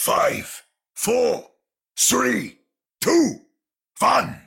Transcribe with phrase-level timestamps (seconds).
[0.00, 0.62] five,
[0.94, 1.44] four,
[1.98, 2.56] three,
[3.02, 3.34] two,
[3.98, 4.40] one.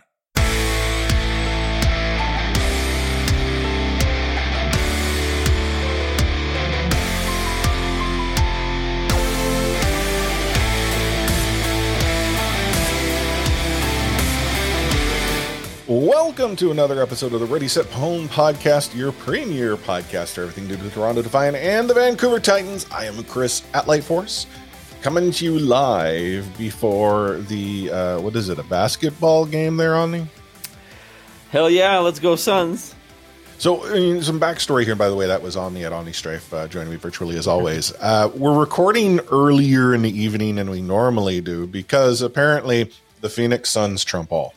[15.85, 20.67] Welcome to another episode of the Ready Set Pwn podcast, your premier podcast for everything
[20.67, 22.87] to do with Toronto Defiant and the Vancouver Titans.
[22.89, 24.47] I am Chris at Lightforce,
[25.03, 30.11] coming to you live before the uh, what is it, a basketball game there on
[30.11, 30.25] the.
[31.51, 32.95] Hell yeah, let's go Suns.
[33.57, 36.51] So, I mean, some backstory here, by the way, that was Omni at Omni Strafe
[36.53, 37.93] uh, joining me virtually as always.
[37.99, 42.91] Uh, we're recording earlier in the evening than we normally do because apparently
[43.21, 44.53] the Phoenix Suns trump all.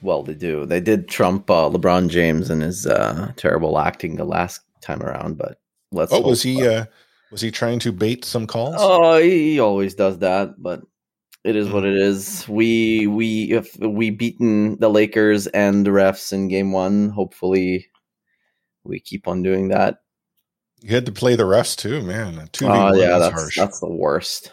[0.00, 0.66] Well, they do.
[0.66, 5.38] They did trump uh, LeBron James and his uh, terrible acting the last time around,
[5.38, 5.60] but
[5.92, 6.12] let's.
[6.12, 6.66] Oh, was he?
[7.32, 8.76] Uh, was he trying to bait some calls?
[8.78, 10.82] Oh, he always does that, but
[11.44, 12.46] it is what it is.
[12.48, 17.88] We we if we beaten the Lakers and the refs in Game One, hopefully
[18.84, 19.98] we keep on doing that.
[20.80, 22.48] You had to play the refs too, man.
[22.52, 23.56] Two oh yeah, that's harsh.
[23.56, 24.52] that's the worst.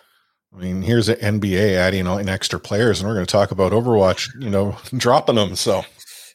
[0.53, 3.71] I mean, here's the NBA adding in extra players, and we're going to talk about
[3.71, 5.55] Overwatch, you know, dropping them.
[5.55, 5.83] So,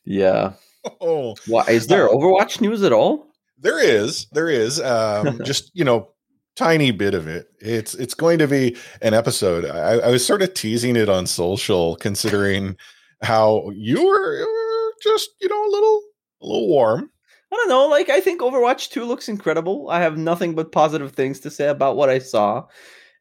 [0.05, 0.53] yeah.
[1.01, 3.33] Oh, why is there Overwatch news at all?
[3.57, 4.79] There is, there is.
[4.79, 6.11] Um, just you know,
[6.57, 7.49] tiny bit of it.
[7.61, 9.65] It's it's going to be an episode.
[9.65, 12.77] I, I was sort of teasing it on social, considering
[13.23, 16.03] how you were, you were just you know a little
[16.43, 17.11] a little warm.
[17.53, 17.87] I don't know.
[17.87, 19.89] Like I think Overwatch Two looks incredible.
[19.91, 22.67] I have nothing but positive things to say about what I saw.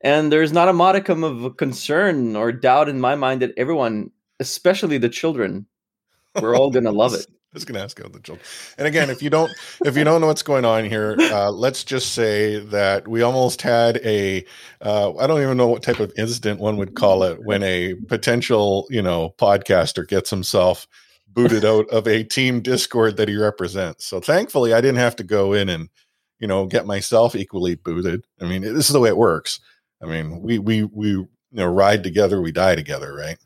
[0.01, 4.97] And there's not a modicum of concern or doubt in my mind that everyone, especially
[4.97, 5.65] the children,
[6.41, 7.27] we're all gonna love it.
[7.53, 8.43] I was going to ask about the children.
[8.79, 9.51] And again, if you don't,
[9.85, 13.61] if you don't know what's going on here, uh, let's just say that we almost
[13.61, 14.43] had a,
[14.81, 17.93] uh, I don't even know what type of incident one would call it when a
[18.07, 20.87] potential, you know, podcaster gets himself
[21.27, 24.05] booted out of a team Discord that he represents.
[24.05, 25.89] So thankfully, I didn't have to go in and,
[26.39, 28.25] you know, get myself equally booted.
[28.41, 29.59] I mean, this is the way it works.
[30.01, 33.37] I mean, we we we you know ride together, we die together, right?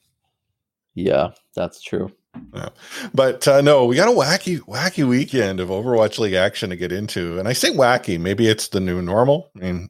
[0.96, 2.12] Yeah, that's true.
[2.54, 2.70] Yeah.
[3.14, 6.92] But uh, no, we got a wacky, wacky weekend of Overwatch League action to get
[6.92, 8.20] into, and I say wacky.
[8.20, 9.50] Maybe it's the new normal.
[9.56, 9.90] I mean,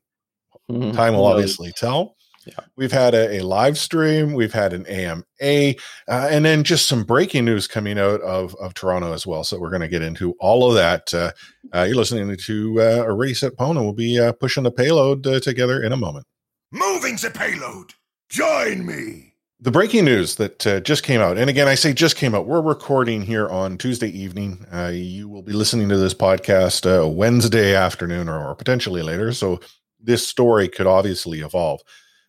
[0.69, 0.91] mm-hmm.
[0.91, 2.15] time will obviously tell.
[2.47, 2.65] Yeah.
[2.77, 5.73] We've had a, a, live stream, we've had an AMA, uh,
[6.07, 9.43] and then just some breaking news coming out of, of Toronto as well.
[9.43, 11.13] So we're going to get into all of that.
[11.13, 11.31] Uh,
[11.75, 13.75] uh, you're listening to uh, a Ready Set Pwn.
[13.75, 16.25] We'll be uh, pushing the payload uh, together in a moment.
[16.71, 17.93] Moving the payload.
[18.29, 19.26] Join me.
[19.59, 22.45] The breaking news that uh, just came out, and again, I say just came out.
[22.45, 24.63] We're recording here on Tuesday evening.
[24.71, 29.33] Uh, you will be listening to this podcast uh, Wednesday afternoon or, or potentially later.
[29.33, 29.59] So
[29.99, 31.81] this story could obviously evolve.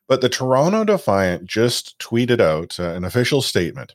[0.06, 3.94] But the Toronto Defiant just tweeted out uh, an official statement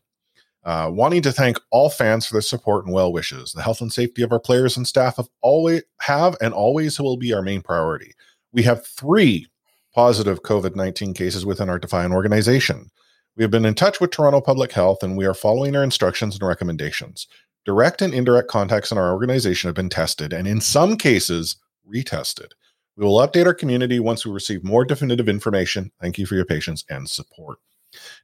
[0.64, 3.52] uh, wanting to thank all fans for their support and well wishes.
[3.52, 7.18] The health and safety of our players and staff have always have and always will
[7.18, 8.14] be our main priority.
[8.52, 9.48] We have three
[9.96, 12.92] positive COVID 19 cases within our Defiant organization.
[13.36, 16.36] We have been in touch with Toronto Public Health and we are following their instructions
[16.36, 17.28] and recommendations.
[17.66, 21.56] Direct and indirect contacts in our organization have been tested and in some cases
[21.90, 22.52] retested.
[22.96, 25.92] We will update our community once we receive more definitive information.
[26.00, 27.58] Thank you for your patience and support.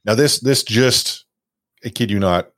[0.04, 1.24] Now, this this just,
[1.84, 2.50] I kid you not,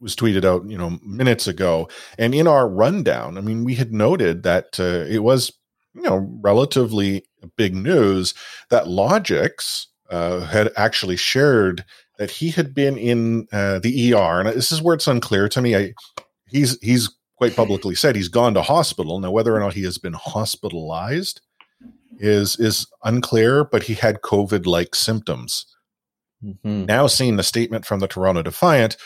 [0.00, 1.88] was tweeted out, you know, minutes ago.
[2.18, 5.52] And in our rundown, I mean, we had noted that uh, it was,
[5.94, 7.24] you know, relatively
[7.56, 8.34] big news
[8.70, 11.84] that Logix uh, had actually shared
[12.18, 15.60] that he had been in uh, the ER, and this is where it's unclear to
[15.60, 15.76] me.
[15.76, 15.94] I,
[16.48, 19.20] he's he's quite publicly said he's gone to hospital.
[19.20, 21.40] Now, whether or not he has been hospitalized
[22.18, 25.66] is is unclear, but he had COVID like symptoms.
[26.42, 26.86] Mm-hmm.
[26.86, 28.96] Now, seeing the statement from the Toronto Defiant,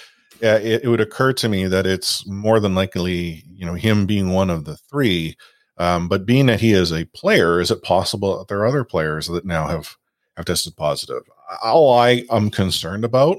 [0.42, 4.04] uh, it, it, would occur to me that it's more than likely, you know, him
[4.04, 5.36] being one of the three
[5.80, 8.84] um, but being that he is a player, is it possible that there are other
[8.84, 9.96] players that now have
[10.36, 11.22] have tested positive?
[11.62, 13.36] All I am concerned about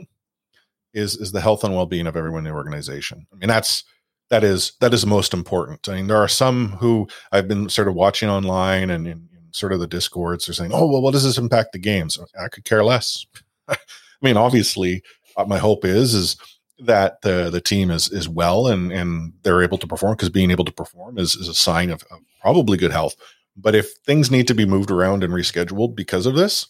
[0.93, 3.25] is is the health and well being of everyone in the organization.
[3.31, 3.83] I mean, that's
[4.29, 5.87] that is that is most important.
[5.89, 9.53] I mean, there are some who I've been sort of watching online and in, in
[9.53, 10.45] sort of the discords.
[10.45, 13.25] They're saying, "Oh, well, what does this impact the games?" I could care less.
[13.67, 13.77] I
[14.21, 15.03] mean, obviously,
[15.37, 16.37] uh, my hope is is
[16.79, 20.51] that the the team is is well and and they're able to perform because being
[20.51, 23.15] able to perform is, is a sign of, of, probably good health.
[23.55, 26.67] But if things need to be moved around and rescheduled because of this,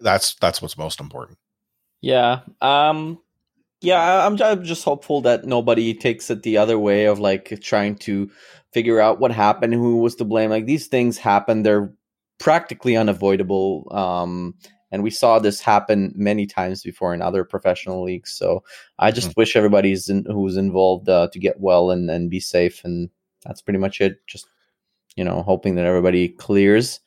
[0.00, 1.38] that's that's what's most important.
[2.00, 2.40] Yeah.
[2.60, 3.18] Um
[3.82, 7.96] yeah, I'm, I'm just hopeful that nobody takes it the other way of like trying
[7.96, 8.30] to
[8.72, 10.50] figure out what happened, who was to blame.
[10.50, 11.62] Like these things happen.
[11.62, 11.92] They're
[12.38, 13.86] practically unavoidable.
[13.90, 14.54] Um,
[14.90, 18.32] and we saw this happen many times before in other professional leagues.
[18.32, 18.64] So
[18.98, 19.40] I just mm-hmm.
[19.40, 22.82] wish everybody's in, who's involved uh, to get well and, and be safe.
[22.82, 23.10] And
[23.44, 24.26] that's pretty much it.
[24.26, 24.46] Just
[25.16, 27.00] you know, hoping that everybody clears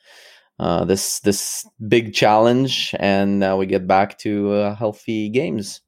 [0.60, 5.82] uh, this this big challenge and uh, we get back to uh, healthy games.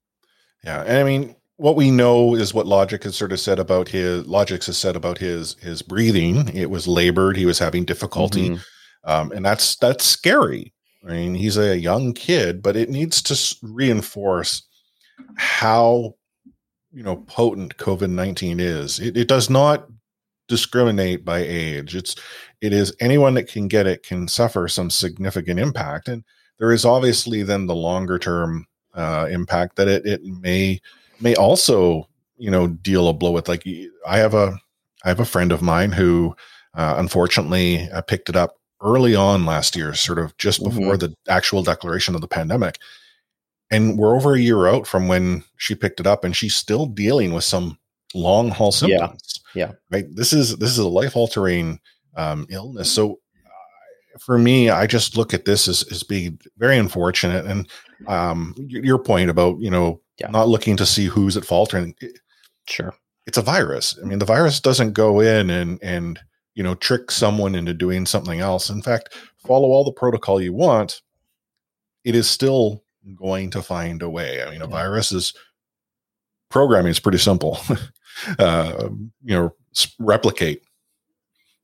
[0.64, 3.88] Yeah, and I mean, what we know is what Logix has sort of said about
[3.90, 6.50] his Logix has said about his his breathing.
[6.56, 7.38] It was labored.
[7.38, 9.10] He was having difficulty, mm-hmm.
[9.10, 10.74] um, and that's that's scary.
[11.08, 14.68] I mean, he's a young kid, but it needs to reinforce
[15.36, 16.16] how
[16.92, 19.00] you know potent COVID nineteen is.
[19.00, 19.88] It, it does not
[20.52, 21.96] discriminate by age.
[21.96, 22.16] It's
[22.60, 26.26] it is anyone that can get it can suffer some significant impact, and
[26.60, 30.82] there is obviously then the longer term uh, impact that it it may
[31.22, 33.48] may also you know deal a blow with.
[33.48, 33.66] Like
[34.06, 34.60] I have a
[35.06, 36.36] I have a friend of mine who
[36.76, 41.14] uh, unfortunately uh, picked it up early on last year, sort of just before mm-hmm.
[41.14, 42.78] the actual declaration of the pandemic.
[43.70, 46.86] And we're over a year out from when she picked it up, and she's still
[46.86, 47.78] dealing with some
[48.14, 49.22] long haul symptoms.
[49.36, 49.41] Yeah.
[49.56, 49.72] Yeah.
[49.90, 50.06] Right.
[50.10, 51.80] This is this is a life altering
[52.16, 52.92] um, illness.
[52.92, 57.46] So uh, for me, I just look at this as, as being very unfortunate.
[57.46, 57.70] And
[58.08, 60.30] um, your point about you know yeah.
[60.30, 61.96] not looking to see who's at fault and
[62.68, 62.94] sure
[63.28, 63.98] it's a virus.
[64.02, 66.20] I mean, the virus doesn't go in and and
[66.56, 68.70] you know trick someone into doing something else.
[68.70, 69.16] In fact,
[69.46, 71.02] follow all the protocol you want.
[72.04, 72.84] It is still
[73.16, 74.44] going to find a way.
[74.44, 74.72] I mean, a yeah.
[74.72, 75.34] virus is
[76.50, 77.60] programming is pretty simple.
[78.40, 78.90] uh,
[79.24, 79.54] you know,
[80.00, 80.64] replicate,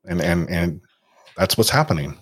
[0.05, 0.81] and and and
[1.35, 2.17] that's what's happening.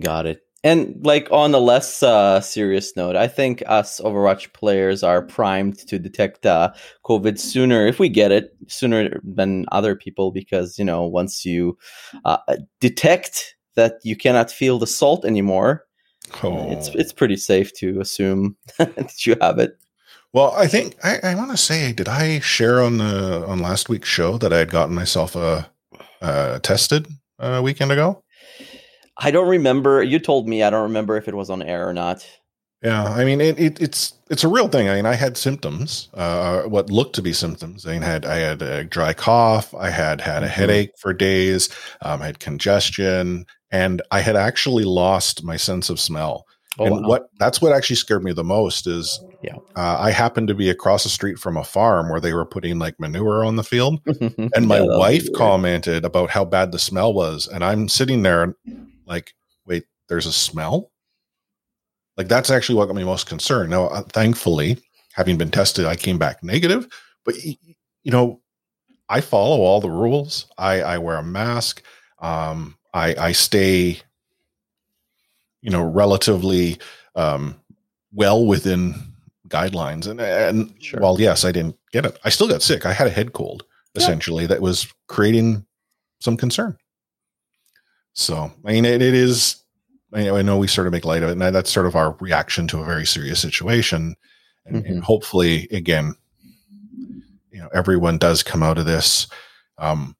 [0.00, 0.42] Got it.
[0.64, 5.78] And like on a less uh, serious note, I think us Overwatch players are primed
[5.86, 6.72] to detect uh,
[7.04, 11.78] COVID sooner if we get it sooner than other people because you know once you
[12.24, 12.38] uh,
[12.80, 15.84] detect that you cannot feel the salt anymore,
[16.42, 16.72] oh.
[16.72, 19.78] it's it's pretty safe to assume that you have it.
[20.32, 23.88] Well, I think I, I want to say, did I share on the on last
[23.88, 25.70] week's show that I had gotten myself a,
[26.20, 27.06] a tested
[27.38, 28.22] a weekend ago?
[29.18, 30.02] I don't remember.
[30.02, 30.62] You told me.
[30.62, 32.26] I don't remember if it was on air or not.
[32.82, 34.88] Yeah, I mean it, it, it's it's a real thing.
[34.88, 37.86] I mean, I had symptoms, uh, what looked to be symptoms.
[37.86, 40.54] I mean, had I had a dry cough, I had had a mm-hmm.
[40.54, 41.70] headache for days,
[42.02, 46.44] um, I had congestion, and I had actually lost my sense of smell.
[46.78, 47.08] Oh, and wow.
[47.08, 49.56] what that's what actually scared me the most is yeah.
[49.76, 52.78] Uh, I happened to be across the street from a farm where they were putting
[52.78, 54.00] like manure on the field,
[54.54, 58.54] and my yeah, wife commented about how bad the smell was, and I'm sitting there
[59.06, 59.34] like,
[59.66, 60.90] wait, there's a smell.
[62.16, 63.70] Like that's actually what got me most concerned.
[63.70, 64.78] Now, uh, thankfully,
[65.14, 66.88] having been tested, I came back negative.
[67.24, 67.56] But you
[68.12, 68.40] know,
[69.08, 70.46] I follow all the rules.
[70.58, 71.82] I, I wear a mask.
[72.18, 74.00] Um, I, I stay
[75.62, 76.78] you know, relatively
[77.14, 77.60] um,
[78.12, 78.94] well within
[79.48, 80.06] guidelines.
[80.06, 81.00] And and sure.
[81.00, 82.86] while yes, I didn't get it, I still got sick.
[82.86, 83.64] I had a head cold
[83.94, 84.48] essentially yeah.
[84.48, 85.64] that was creating
[86.20, 86.76] some concern.
[88.12, 89.62] So I mean, it, it is.
[90.12, 92.66] I know we sort of make light of it, and that's sort of our reaction
[92.68, 94.14] to a very serious situation.
[94.64, 94.92] And, mm-hmm.
[94.92, 96.14] and hopefully, again,
[97.50, 99.26] you know, everyone does come out of this
[99.78, 100.16] um,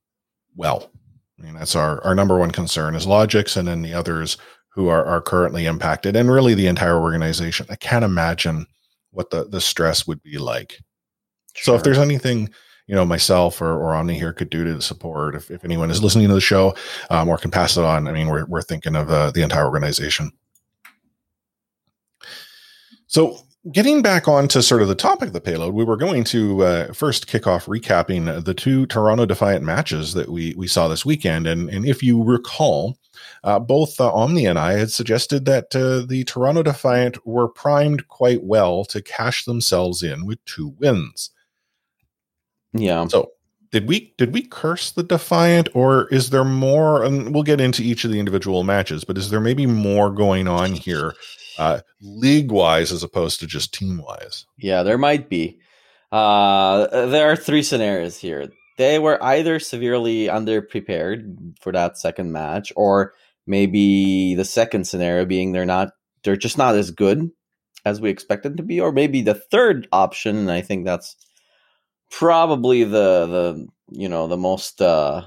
[0.55, 0.91] well.
[1.39, 4.37] I mean, that's our our number one concern is Logix, and then the others
[4.77, 7.67] who are, are currently impacted and really the entire organization.
[7.71, 8.67] I can't imagine
[9.11, 10.79] what the, the stress would be like.
[11.55, 11.73] Sure.
[11.73, 12.51] So if there's anything,
[12.87, 16.03] you know, myself or, or Omni here could do to support, if, if anyone is
[16.03, 16.75] listening to the show
[17.09, 19.65] um, or can pass it on, I mean, we're, we're thinking of uh, the entire
[19.65, 20.31] organization.
[23.07, 23.39] So
[23.73, 26.93] getting back onto sort of the topic of the payload, we were going to uh,
[26.93, 31.47] first kick off recapping the two Toronto Defiant matches that we we saw this weekend,
[31.47, 32.99] and and if you recall,
[33.45, 38.09] uh, both uh, Omni and I had suggested that uh, the Toronto Defiant were primed
[38.09, 41.31] quite well to cash themselves in with two wins.
[42.73, 43.07] Yeah.
[43.09, 43.33] So
[43.71, 47.05] did we did we curse the Defiant, or is there more?
[47.05, 50.49] And we'll get into each of the individual matches, but is there maybe more going
[50.49, 51.15] on here,
[51.59, 54.47] uh, league wise as opposed to just team wise?
[54.57, 55.59] Yeah, there might be.
[56.13, 58.51] Uh, there are three scenarios here.
[58.77, 63.15] They were either severely underprepared for that second match, or
[63.47, 65.91] maybe the second scenario being they're not
[66.25, 67.31] they're just not as good
[67.85, 71.17] as we expected to be or maybe the third option and i think that's
[72.11, 75.23] probably the the you know the most uh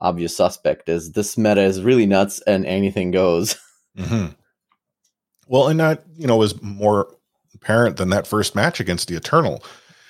[0.00, 3.56] obvious suspect is this meta is really nuts and anything goes
[3.96, 4.32] mm-hmm.
[5.46, 7.14] well and that you know was more
[7.54, 9.62] apparent than that first match against the eternal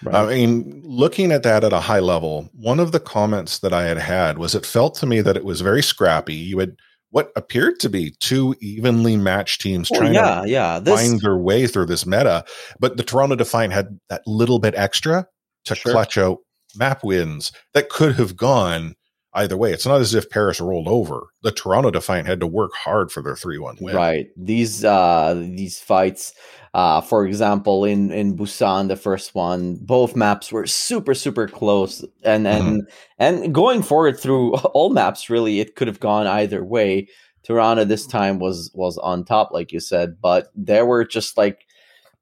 [0.04, 0.14] Right.
[0.14, 3.84] I mean, looking at that at a high level, one of the comments that I
[3.84, 6.34] had had was it felt to me that it was very scrappy.
[6.34, 6.76] You had
[7.10, 10.78] what appeared to be two evenly matched teams Oh, trying yeah, to yeah.
[10.80, 12.44] This find their way through this meta.
[12.80, 15.26] But the Toronto Defiant had that little bit extra
[15.66, 15.92] to Sure.
[15.92, 16.38] clutch out
[16.74, 18.94] map wins that could have gone
[19.34, 19.72] either way.
[19.72, 21.28] It's not as if Paris rolled over.
[21.42, 23.96] The Toronto Defiant had to work hard for their 3 1 win.
[23.96, 24.28] Right.
[24.36, 26.34] These uh these fights,
[26.74, 32.04] uh, for example, in in Busan, the first one, both maps were super super close,
[32.22, 37.08] and and and going forward through all maps, really, it could have gone either way.
[37.42, 41.66] Toronto this time was was on top, like you said, but there were just like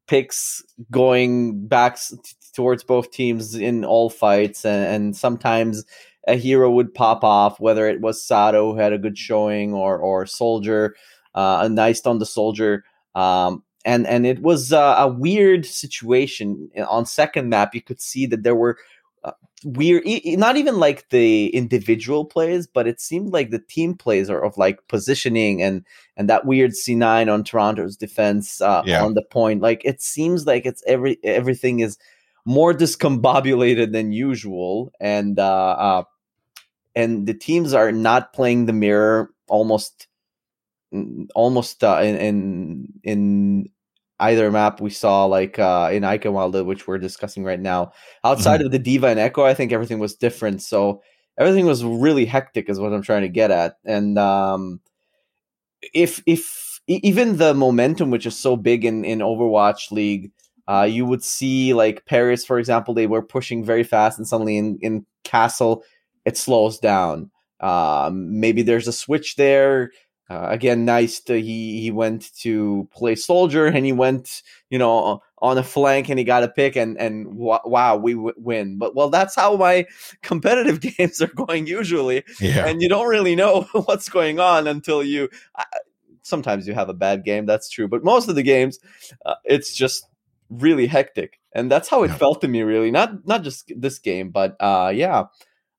[0.07, 2.17] picks going back t-
[2.55, 5.85] towards both teams in all fights, and, and sometimes
[6.27, 9.99] a hero would pop off, whether it was Sato who had a good showing or
[9.99, 10.95] or Soldier,
[11.35, 12.85] uh, a nice on the Soldier.
[13.15, 17.75] Um, and and it was uh, a weird situation on second map.
[17.75, 18.77] You could see that there were
[19.25, 19.33] uh,
[19.65, 20.03] weird,
[20.39, 24.57] not even like the individual plays, but it seemed like the team plays are of
[24.59, 25.85] like positioning and
[26.17, 29.03] and that weird C9 on Toronto's defense uh, Yeah.
[29.03, 29.63] on the point.
[29.63, 31.99] Like it seems like it's every everything is
[32.45, 36.03] more discombobulated than usual, and uh, uh,
[36.95, 40.07] and the teams are not playing the mirror almost
[41.35, 43.71] almost uh, in, in in
[44.19, 47.93] either map we saw like uh in Eichenwalde, which we're discussing right now.
[48.25, 50.63] Outside of the D.Va and Echo, I think everything was different.
[50.63, 51.03] So
[51.39, 53.77] everything was really hectic, is what I'm trying to get at.
[53.85, 54.81] And um,
[55.95, 60.33] if if even the momentum, which is so big in in Overwatch League,
[60.71, 64.57] uh, you would see like Paris, for example, they were pushing very fast, and suddenly
[64.57, 65.83] in in Castle,
[66.25, 67.31] it slows down.
[67.61, 69.91] Um, maybe there's a switch there.
[70.31, 71.19] Uh, again, nice.
[71.23, 76.09] To, he he went to play soldier, and he went, you know, on a flank,
[76.09, 78.79] and he got a pick, and and wow, we w- win.
[78.79, 79.87] But well, that's how my
[80.23, 82.67] competitive games are going usually, Yeah.
[82.69, 85.29] and you don't really know what's going on until you.
[85.57, 85.65] I
[86.23, 88.79] sometimes you have a bad game, that's true, but most of the games,
[89.27, 90.07] uh, it's just
[90.51, 92.17] really hectic, and that's how it Yeah.
[92.17, 92.63] felt to me.
[92.63, 95.25] Really, not not just this game, but uh, yeah.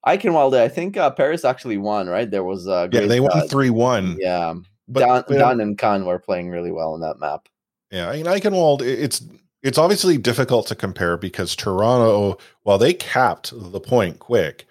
[0.06, 2.30] Eichenwalde, I think uh, Paris actually won, right?
[2.32, 4.18] There was uh, Yeah, they uh, won 3 1.
[4.20, 4.56] yeah,
[4.88, 7.48] But- Don, but- Don and Khan were playing really well on that map.
[7.92, 9.22] Yeah, I mean, Eichenwald, it's
[9.62, 14.66] it's obviously difficult to compare because Toronto, while they capped the point quick,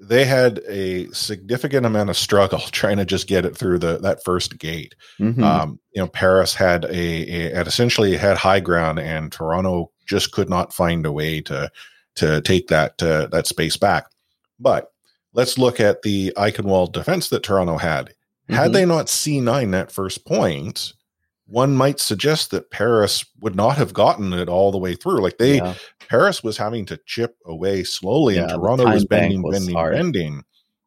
[0.00, 4.22] they had a significant amount of struggle trying to just get it through the that
[4.24, 4.94] first gate.
[5.20, 5.42] Mhm.
[5.42, 10.32] Um, you know, Paris had a, a had essentially had high ground, and Toronto just
[10.32, 11.70] could not find a way to
[12.16, 14.06] to take that uh, that space back.
[14.60, 14.88] But
[15.32, 18.14] let's look at the Eichenwald defense that Toronto had.
[18.48, 18.72] Had Mhm.
[18.74, 20.92] they not C9 that first point,
[21.46, 25.20] one might suggest that Paris would not have gotten it all the way through.
[25.20, 25.74] Like they, Yeah.
[26.08, 29.74] Paris was having to chip away slowly, and Yeah, the Toronto was bending, was bending,
[29.74, 29.94] hard.
[29.94, 30.42] bending.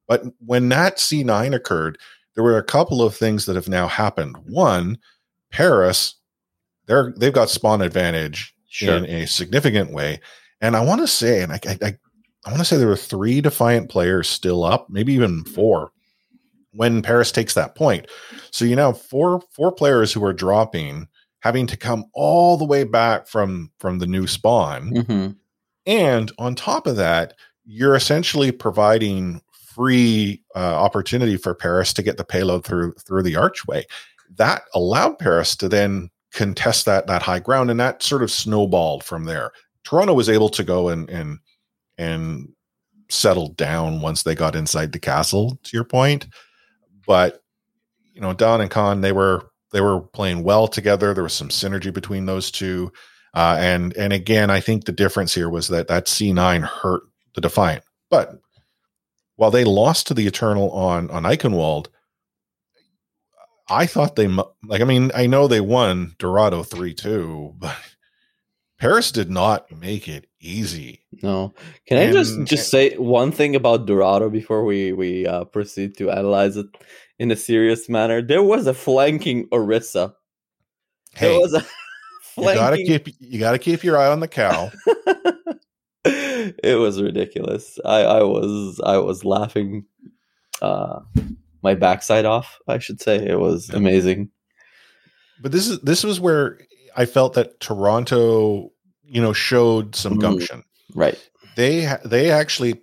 [0.07, 1.97] But when that C9 occurred,
[2.35, 4.35] there were a couple of things that have now happened.
[4.47, 4.97] One,
[5.51, 6.15] Paris,
[6.85, 8.95] they're they've got spawn advantage Sure.
[8.97, 10.19] in a significant way,
[10.61, 11.97] and I want to say, and I, I, I,
[12.45, 15.91] I want to say there were three defiant players still up, maybe even four,
[16.77, 18.07] when Paris takes that point.
[18.51, 21.07] So you know, four four players who are dropping,
[21.41, 24.91] having to come all the way back from from the new spawn.
[24.91, 25.35] Mhm.
[25.85, 27.33] And on top of that,
[27.65, 33.35] you're essentially providing free uh, opportunity for Paris to get the payload through through the
[33.35, 33.85] archway.
[34.37, 39.03] That allowed Paris to then contest that that high ground, and that sort of snowballed
[39.03, 39.51] from there.
[39.83, 41.39] Toronto was able to go and and
[41.97, 42.49] and
[43.09, 45.57] settle down once they got inside the castle.
[45.63, 46.27] To your point,
[47.07, 47.41] but
[48.13, 51.13] you know, Don and Khan they were they were playing well together.
[51.13, 52.91] There was some synergy between those two.
[53.33, 57.03] Uh, and and again, I think the difference here was that that C9 hurt
[57.35, 57.83] the Defiant.
[58.09, 58.33] But
[59.35, 61.87] while they lost to the Eternal on on Eichenwald,
[63.69, 64.81] I thought they like.
[64.81, 67.77] I mean, I know they won Dorado three two, but
[68.79, 71.03] Paris did not make it easy.
[71.23, 71.53] No.
[71.87, 75.97] Can I just And- just say one thing about Dorado before we we uh, proceed
[75.97, 76.67] to analyze it
[77.19, 78.21] in a serious manner?
[78.21, 79.47] There was a flanking.
[79.51, 79.63] There
[81.15, 81.65] Hey, was a
[82.37, 84.69] you gotta keep you gotta keep your eye on the cow.
[86.05, 87.79] it was ridiculous.
[87.83, 89.85] I I was I was laughing
[90.61, 90.99] uh
[91.63, 93.17] my backside off, I should say.
[93.27, 94.29] It was amazing.
[95.41, 96.59] but this is this was where
[96.95, 98.71] I felt that Toronto,
[99.07, 100.21] you know, showed some Mm.
[100.21, 100.63] gumption.
[100.93, 101.17] Right.
[101.55, 102.81] they they actually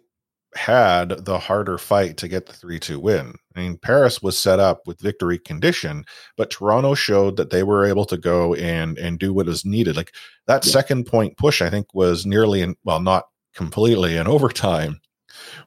[0.57, 3.35] had the harder fight to get the 3-2 win.
[3.57, 6.05] I mean, Paris was set up with victory condition,
[6.37, 9.97] but Toronto showed that they were able to go and and do what was needed.
[9.97, 10.13] Like
[10.47, 10.73] that Yeah.
[10.73, 15.01] second point push I think was nearly in well, not completely in overtime,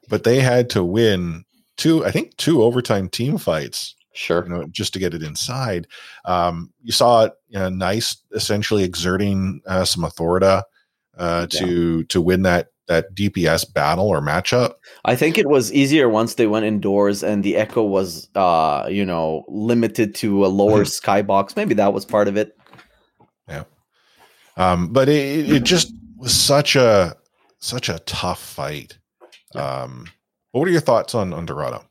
[0.08, 1.44] but they had to win
[1.76, 4.42] two I think two overtime team fights Sure.
[4.44, 5.86] you know, just to get it inside.
[6.24, 10.60] Um, you saw it, you know, nice, essentially exerting uh, some authority
[11.16, 14.72] uh, to to win that that DPS battle or matchup.
[15.04, 19.04] I think it was easier once they went indoors and the echo was, uh, you
[19.04, 21.00] know, limited to a lower Mhm.
[21.00, 21.54] skybox.
[21.54, 22.56] Maybe that was part of it.
[23.46, 23.64] Yeah.
[24.56, 27.14] Um, but it, it just was such a
[27.60, 28.98] such a tough fight.
[29.54, 30.06] Um,
[30.52, 31.84] what are your thoughts on on Dorado?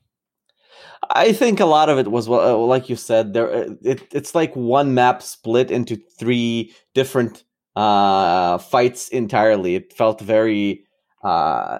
[1.11, 3.33] I think a lot of it was well, uh, like you said.
[3.33, 7.43] There, uh, it, it's like one map split into three different
[7.75, 9.75] uh, fights entirely.
[9.75, 10.85] It felt very
[11.23, 11.79] uh,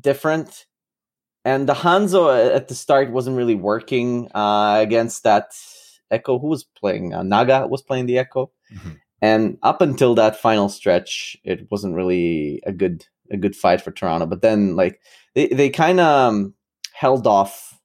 [0.00, 0.66] different,
[1.44, 5.52] and the Hanzo at the start wasn't really working uh, against that
[6.10, 6.38] Echo.
[6.38, 7.14] Who was playing?
[7.14, 8.98] Uh, Naga was playing the Echo, Mhm.
[9.22, 13.90] and up until that final stretch, it wasn't really a good a good fight for
[13.90, 14.26] Toronto.
[14.26, 15.00] But then, like
[15.34, 16.54] they they kind of um,
[16.92, 17.78] held off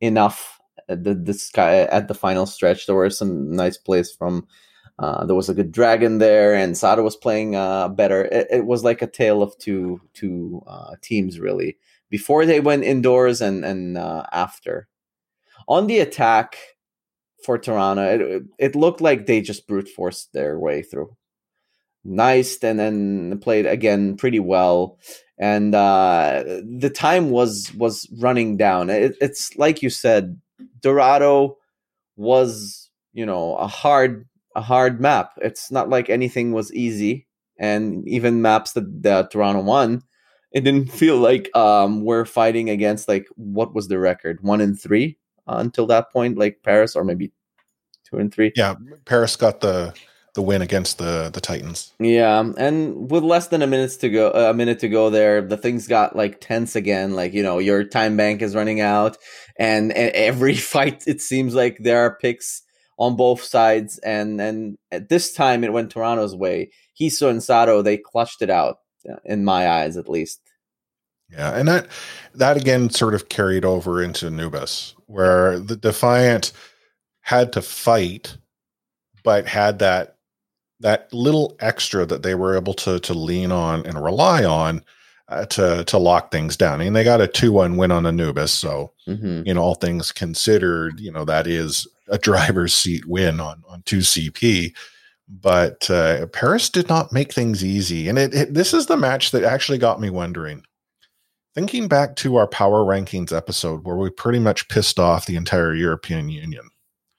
[0.00, 2.86] enough at the this guy at the final stretch.
[2.86, 4.46] There were some nice plays from.
[4.98, 8.24] Uh, there was a good dragon there, and Sada was playing uh, better.
[8.24, 11.76] It, it was like a tale of two two uh, teams, really.
[12.08, 14.88] Before they went indoors and and uh, after.
[15.68, 16.56] On the attack
[17.44, 21.16] for Toronto, it, it looked like they just brute forced their way through.
[22.08, 24.98] Nice, and then played again pretty well
[25.38, 28.90] and uh, the time was was running down.
[28.90, 30.40] It, it's like you said,
[30.80, 31.58] Dorado
[32.16, 35.32] was you know a hard a hard map.
[35.42, 37.26] It's not like anything was easy,
[37.58, 40.02] and even maps that, that Toronto won,
[40.52, 44.74] it didn't feel like um, we're fighting against like what was the record one in
[44.74, 47.30] three uh, until that point, like Paris or maybe
[48.04, 48.52] two and three.
[48.56, 49.92] Yeah, Paris got the
[50.36, 51.92] the win against the the Titans.
[51.98, 55.56] Yeah, and with less than a minute to go, a minute to go there, the
[55.56, 57.14] things got like tense again.
[57.14, 59.16] Like you know, your time bank is running out,
[59.58, 62.62] and, and every fight it seems like there are picks
[62.98, 63.98] on both sides.
[63.98, 66.70] And and at this time, it went Toronto's way.
[67.00, 68.76] Heesu and Sato they clutched it out,
[69.10, 70.40] uh, in my eyes at least.
[71.30, 71.88] Yeah, and that
[72.34, 76.52] that again sort of carried over into Anubis, where the Defiant
[77.22, 78.36] had to fight,
[79.24, 80.15] but had that
[80.80, 84.82] that little extra that they were able to to lean on and rely on
[85.28, 86.80] uh, to to lock things down.
[86.80, 91.00] And they got a two one win on Anubis, so hmm in all things considered,
[91.00, 94.74] you know that is a driver's seat win on on two CP.
[95.28, 99.32] But uh, Paris did not make things easy, and it, it this is the match
[99.32, 100.62] that actually got me wondering.
[101.54, 105.74] Thinking back to our power rankings episode, where we pretty much pissed off the entire
[105.74, 106.68] European Union,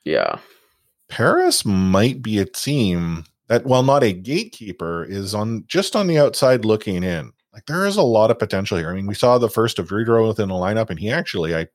[0.06, 0.38] Yeah,
[1.10, 6.20] Paris might be a team that, while not a gatekeeper, is on just on the
[6.20, 7.32] outside looking in.
[7.54, 8.92] Like there is a lot of potential here.
[8.92, 11.68] I mean, we saw the first of Rudro within the lineup, and he actually, I,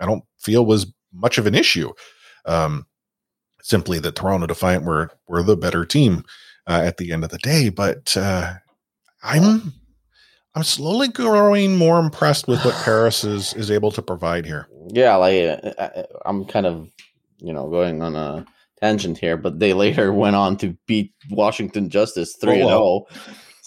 [0.00, 1.92] I don't feel was much of an issue.
[2.44, 2.86] Um,
[3.62, 6.24] simply that Toronto Defiant were were the better team
[6.66, 7.68] uh, at the end of the day.
[7.68, 8.54] But uh,
[9.22, 9.72] I'm
[10.54, 14.68] I'm slowly growing more impressed with what Paris is is able to provide here.
[14.88, 15.16] yeah.
[15.16, 16.90] Like uh, I'm kind of
[17.38, 18.46] you know going on a
[18.80, 22.78] tangent here, but they later went on to beat Washington Justice oh, three and well.
[22.78, 23.06] Oh.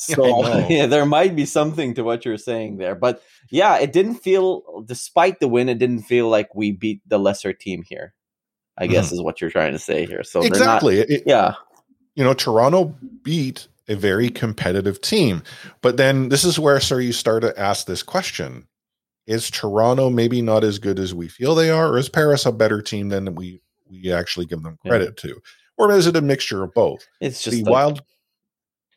[0.01, 0.25] zero.
[0.41, 3.21] So yeah, there might be something to what you're saying there, but
[3.51, 7.53] yeah, it didn't feel, despite the win, it didn't feel like we beat the lesser
[7.53, 8.13] team here.
[8.77, 9.15] I guess mm-hmm.
[9.15, 10.23] is what you're trying to say here.
[10.23, 10.99] So they're not- exactly.
[10.99, 11.53] It- it- yeah,
[12.15, 15.43] you know, Toronto beat a very competitive team.
[15.81, 18.67] But then this is where, sir, you start to ask this question.
[19.27, 22.51] Is Toronto maybe not as good as we feel they are, or is Paris a
[22.51, 23.61] better team than we
[23.91, 24.89] we actually give them Yeah.
[24.89, 25.41] credit to?
[25.77, 27.05] Or is it a mixture of both?
[27.19, 28.01] it's the just a- wild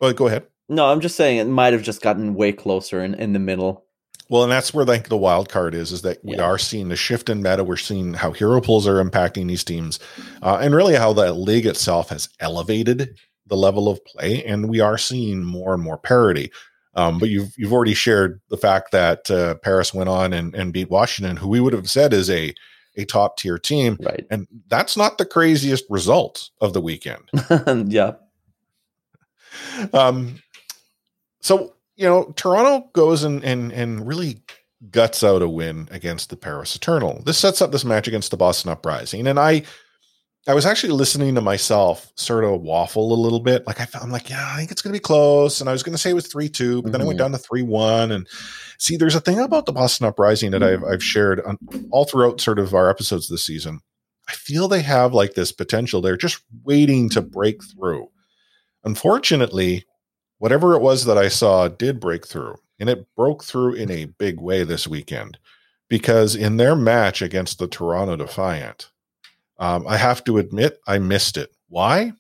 [0.01, 0.47] well, go ahead.
[0.69, 3.85] No, I'm just saying it might have just gotten way closer in, in the middle.
[4.29, 6.43] Well, and that's where like the wild card is, is that we Yeah.
[6.43, 7.63] are seeing the shift in meta.
[7.63, 9.99] We're seeing how hero pools are impacting these teams,
[10.43, 14.81] uh, and really how the league itself has elevated the level of play, and we
[14.81, 16.51] are seeing more and more parity.
[16.95, 20.73] Um, but you've you've already shared the fact that uh, Paris went on and, and
[20.73, 22.55] beat Washington, who we would have said is a
[22.97, 24.27] a top tier team, Right.
[24.31, 27.29] and that's not the craziest result of the weekend.
[27.93, 28.13] yeah.
[29.93, 30.37] um,
[31.41, 34.43] so you know, Toronto goes and and and really
[34.91, 37.23] guts out a win against the Paris Eternal.
[37.25, 39.63] This sets up this match against the Boston Uprising, and I.
[40.47, 43.67] I was actually listening to myself sort of waffle a little bit.
[43.67, 45.61] Like I, am like, yeah, I think it's going to be close.
[45.61, 47.25] And I was going to say it was three two, but then I went mm-hmm.
[47.25, 48.13] down to three one.
[48.13, 48.29] And
[48.79, 50.93] see, there's a thing about the Boston Uprising that I've mm-hmm.
[50.93, 51.59] I've shared on,
[51.91, 53.81] all throughout sort of our episodes this season.
[54.29, 56.01] I feel they have like this potential.
[56.01, 58.09] They're just waiting to break through.
[58.85, 59.85] Unfortunately,
[60.39, 64.07] whatever it was that I saw did break through, and it broke through in a
[64.07, 65.39] big way this weekend
[65.89, 68.91] because in their match against the Toronto Defiant,
[69.59, 71.51] Um, I have to admit, I missed it.
[71.69, 72.13] Why?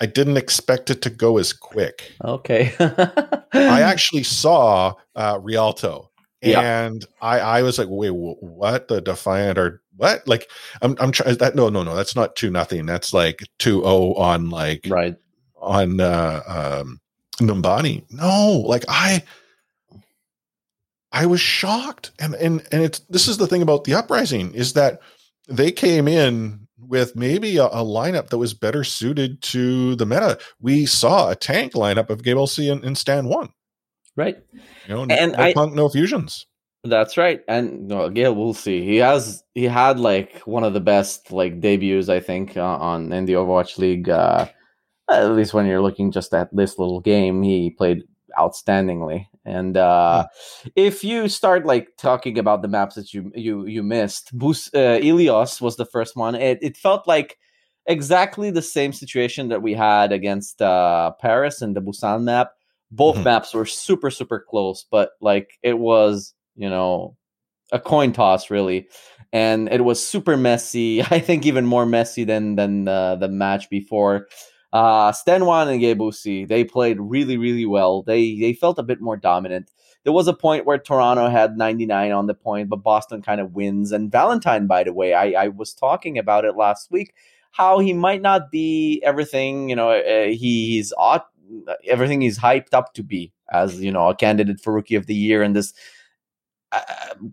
[0.00, 2.12] I didn't expect it to go as quick.
[2.22, 2.74] Okay.
[2.80, 3.40] I
[3.80, 6.10] actually saw uh, Rialto,
[6.42, 6.86] Yeah.
[6.86, 8.88] and I, I was like, wait, what?
[8.88, 10.26] The Defiant or what?
[10.28, 10.50] Like,
[10.82, 11.54] I'm, I'm trying that.
[11.54, 12.84] No, no, no, that's not two nothing.
[12.84, 15.16] That's like two zero on like right.
[15.58, 16.42] on uh,
[16.82, 17.00] um,
[17.40, 18.04] Numbani.
[18.10, 19.22] No, like I,
[21.12, 24.74] I was shocked, and and and it's this is the thing about the uprising is
[24.74, 25.00] that
[25.48, 30.38] they came in with maybe a, a lineup that was better suited to the meta.
[30.60, 33.50] We saw a tank lineup of Gable C and, and Stan one.
[34.14, 34.36] Right.
[34.86, 36.46] You know, And no I- punk, no fusions.
[36.84, 37.40] That's right.
[37.48, 38.84] And no, Gail, we'll see.
[38.84, 43.12] He has he had like one of the best like debuts I think uh, on
[43.12, 44.08] in the Overwatch League.
[44.08, 44.46] Uh,
[45.10, 48.04] at least when you're looking just at this little game, he played
[48.38, 49.26] outstandingly.
[49.46, 50.26] And uh,
[50.74, 54.98] if you start like talking about the maps that you you you missed, Bus- uh,
[55.00, 56.34] Ilios was the first one.
[56.34, 57.38] It it felt like
[57.86, 62.50] exactly the same situation that we had against uh, Paris and the Busan map.
[62.90, 63.24] Both Mhm.
[63.24, 67.16] maps were super super close, but like it was you know
[67.72, 68.86] a coin toss really
[69.32, 73.68] and it was super messy i think even more messy than than the, the match
[73.70, 74.28] before
[74.76, 78.02] uh stenwan and Gebusi, they played really really well.
[78.02, 79.70] They they felt a bit more dominant.
[80.04, 83.54] There was a point where toronto had 99 on the point but boston kind of
[83.54, 83.92] wins.
[83.92, 87.14] And valentine by the way i i was talking about it last week
[87.50, 91.26] how he might not be everything you know uh, he, he's ought
[91.86, 95.14] everything he's hyped up to be as you know a candidate for rookie of the
[95.14, 95.72] year and this
[96.72, 96.80] uh,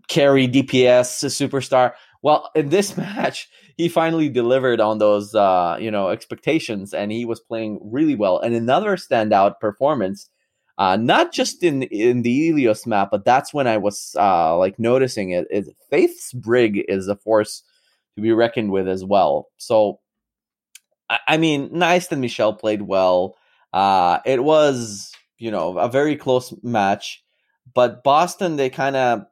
[0.08, 1.92] carry DPS superstar.
[2.24, 7.24] Well, in this match, he finally delivered on those uh, you know expectations, and he
[7.26, 8.40] was playing really well.
[8.40, 10.30] And another standout performance,
[10.78, 14.78] uh, not just in in the Ilios map, but that's when I was uh, like
[14.78, 15.46] noticing it.
[15.50, 17.62] Is Faith's Brig is a force
[18.16, 19.50] to be reckoned with as well.
[19.58, 20.00] So,
[21.10, 23.36] I, I mean, Nice and Michelle played well.
[23.74, 27.22] Uh, it was you know a very close match
[27.72, 29.26] but Boston, they kind of,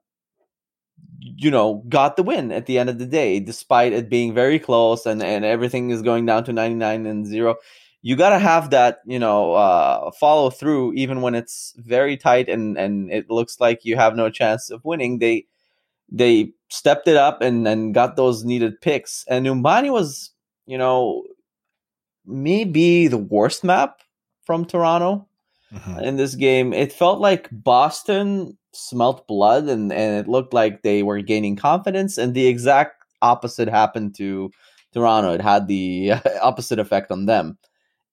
[1.22, 4.58] you know, got the win at the end of the day, despite it being very
[4.58, 7.56] close and, and everything is going down to 99 and zero.
[8.02, 12.48] You got to have that, you know, uh, follow through even when it's very tight
[12.48, 15.18] and, and it looks like you have no chance of winning.
[15.20, 15.46] They,
[16.10, 19.24] they stepped it up and, and got those needed picks.
[19.28, 20.32] And Numbani was,
[20.66, 21.24] you know,
[22.26, 24.00] maybe the worst map
[24.44, 25.28] from Toronto
[25.72, 26.02] Mhm.
[26.02, 26.72] in this game.
[26.72, 32.18] It felt like Boston smelt blood and, and it looked like they were gaining confidence,
[32.18, 34.50] and the exact opposite happened to
[34.92, 35.32] Toronto.
[35.32, 37.58] It had the opposite effect on them.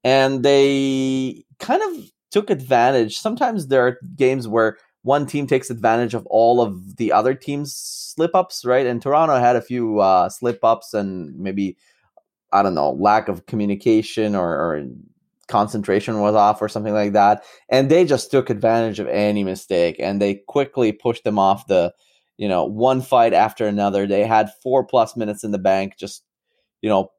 [0.04, 3.18] And they kind of took advantage.
[3.18, 7.74] Sometimes there are games where one team takes advantage of all of the other team's
[7.74, 8.86] slip ups, right?
[8.86, 11.78] And Toronto had a few uh, slip ups and maybe,
[12.52, 14.86] I don't know, lack of communication or, or
[15.50, 17.44] concentration was off or something like that.
[17.70, 21.94] And they just took advantage of any mistake and they quickly pushed them off the
[22.38, 24.08] you know one fight after another.
[24.08, 26.24] They had four plus minutes in the bank just
[26.82, 27.12] you know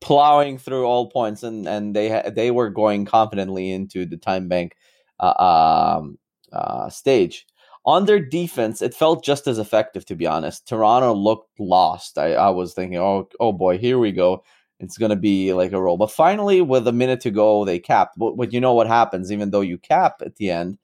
[0.00, 4.76] plowing through all points and and they they were going confidently into the time bank
[5.18, 6.18] uh, um,
[6.52, 7.46] uh, stage.
[7.84, 10.68] On their defense it felt just as effective to be honest.
[10.68, 12.18] Toronto looked lost.
[12.18, 14.44] I, I was thinking oh oh boy here we go
[14.80, 15.96] it's going to be like a roll.
[15.96, 18.16] But finally, with a minute to go, they capped.
[18.18, 19.32] But, but you know what happens?
[19.32, 20.78] Even though you cap at the end,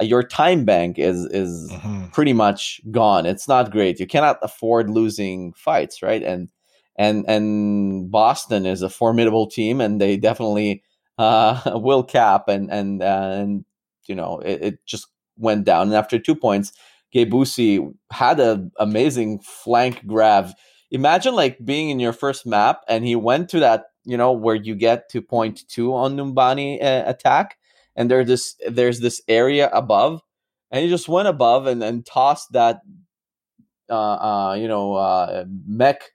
[0.00, 2.12] uh, your time bank is is Mhm.
[2.12, 3.26] pretty much gone.
[3.26, 4.00] It's not great.
[4.00, 6.22] You cannot afford losing fights, right?
[6.22, 6.48] And
[6.96, 10.82] and and Boston is a formidable team, and they definitely
[11.18, 12.48] uh, will cap.
[12.48, 13.64] And and and
[14.06, 15.06] you know it, it just
[15.38, 15.88] went down.
[15.88, 16.72] And after two points,
[17.14, 20.50] Gebusi had an amazing flank grab
[20.96, 24.54] imagine like being in your first map and he went to that you know where
[24.56, 27.56] you get to point two on Numbani uh, attack
[27.94, 30.22] and there's this there's this area above
[30.70, 32.80] and he just went above and and tossed that
[33.90, 36.10] uh uh you know uh mech.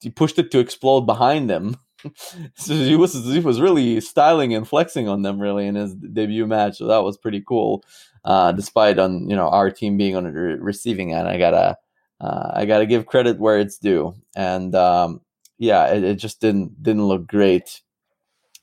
[0.00, 1.76] He pushed it to explode behind them
[2.56, 6.46] so he was he was really styling and flexing on them really in his debut
[6.46, 6.78] match.
[6.78, 7.82] So that was pretty cool
[8.24, 11.28] uh despite on you know our team being on the receiving end.
[11.28, 11.76] I gotta
[12.24, 15.20] uh, I got to give credit where it's due, and um,
[15.58, 17.82] yeah, it, it just didn't didn't look great,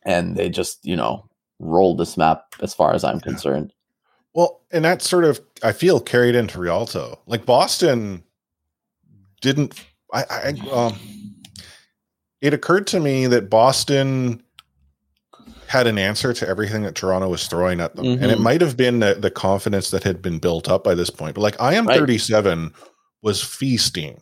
[0.06, 1.28] and they just you know
[1.60, 3.74] rolled this map as far as I'm concerned.
[4.34, 7.20] Well, and that sort of I feel carried into Rialto.
[7.28, 8.24] Like Boston
[9.42, 9.80] didn't.
[10.14, 10.98] I, I um,
[12.42, 14.42] it occurred to me that Boston
[15.68, 18.42] had an answer to everything that Toronto was throwing at them, and it Mhm.
[18.42, 21.36] might have been the, the confidence that had been built up by this point.
[21.36, 21.98] But like I am Right.
[21.98, 22.74] thirty seven
[23.22, 24.22] was feasting.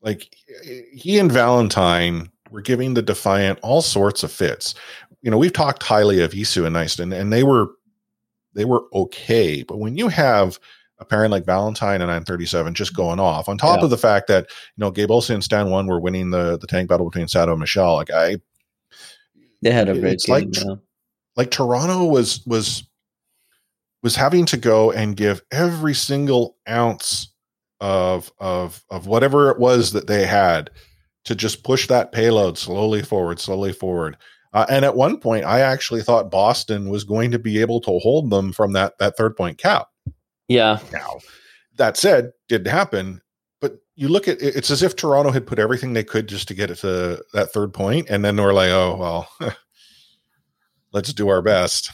[0.00, 0.34] like
[0.92, 4.74] he and Valentine were giving the Defiant all sorts of fits.
[5.22, 7.68] You know, we've talked highly of Heesu and Nyston, and they were
[8.54, 9.62] they were okay.
[9.64, 10.58] But when you have
[11.00, 13.84] a parent like Valentine and 937 just going off, on top Yeah.
[13.84, 16.66] of the fact that you know Gabe Olsen and Stan One were winning the the
[16.66, 18.36] tank battle between Sato and Michelle, like I
[19.62, 20.64] They had a great It's like game.
[20.68, 20.74] yeah.
[21.36, 22.84] like Toronto was was
[24.02, 27.27] was having to go and give every single ounce
[27.80, 30.70] of of of whatever it was that they had
[31.24, 34.16] to just push that payload slowly forward, slowly forward.
[34.54, 37.98] Uh, and at one point, I actually thought Boston was going to be able to
[37.98, 39.88] hold them from that that third point cap.
[40.48, 41.18] yeah, Now,
[41.76, 43.20] that said, didn't happen.
[43.60, 46.54] But you look at it's as if Toronto had put everything they could just to
[46.54, 49.28] get it to that third point, and then we're like, oh well,
[50.92, 51.90] let's do our best.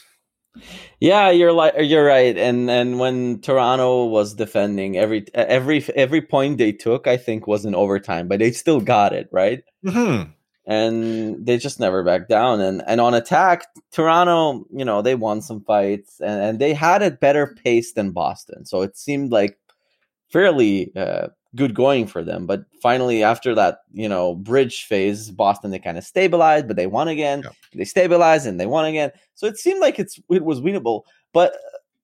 [1.00, 2.36] Yeah, you're like you're right.
[2.36, 7.64] And and when Toronto was defending, every every every point they took, I think, was
[7.64, 9.62] in overtime, but they still got it right.
[9.84, 10.22] hmm
[10.66, 12.60] And they just never backed down.
[12.60, 17.02] And and on attack, Toronto, you know, they won some fights and, and they had
[17.02, 18.64] a better pace than Boston.
[18.64, 19.58] So it seemed like
[20.30, 22.46] fairly uh, good going for them.
[22.46, 26.86] But finally, after that, you know, bridge phase, Boston they kind of stabilized, but they
[26.86, 27.42] won again.
[27.44, 27.50] Yeah.
[27.74, 29.10] They stabilized and they won again.
[29.34, 31.02] So it seemed like it's it was winnable.
[31.32, 31.56] But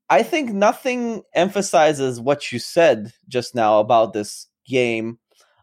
[0.08, 5.18] I think nothing emphasizes what you said just now about this game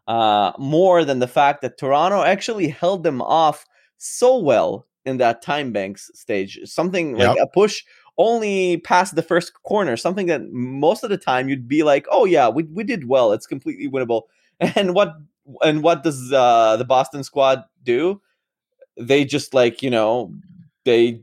[0.06, 3.66] uh, more than the fact that Toronto actually held them off
[3.98, 6.58] so well in that time banks stage.
[6.64, 7.84] Something like a push
[8.18, 12.24] only past the first corner, something that most of the time you'd be like, "Oh
[12.24, 13.32] yeah, we we did well.
[13.32, 14.22] It's completely winnable."
[14.74, 15.14] And what
[15.62, 18.20] and what does uh, the Boston squad do?
[19.00, 20.34] They just like you know
[20.84, 21.22] they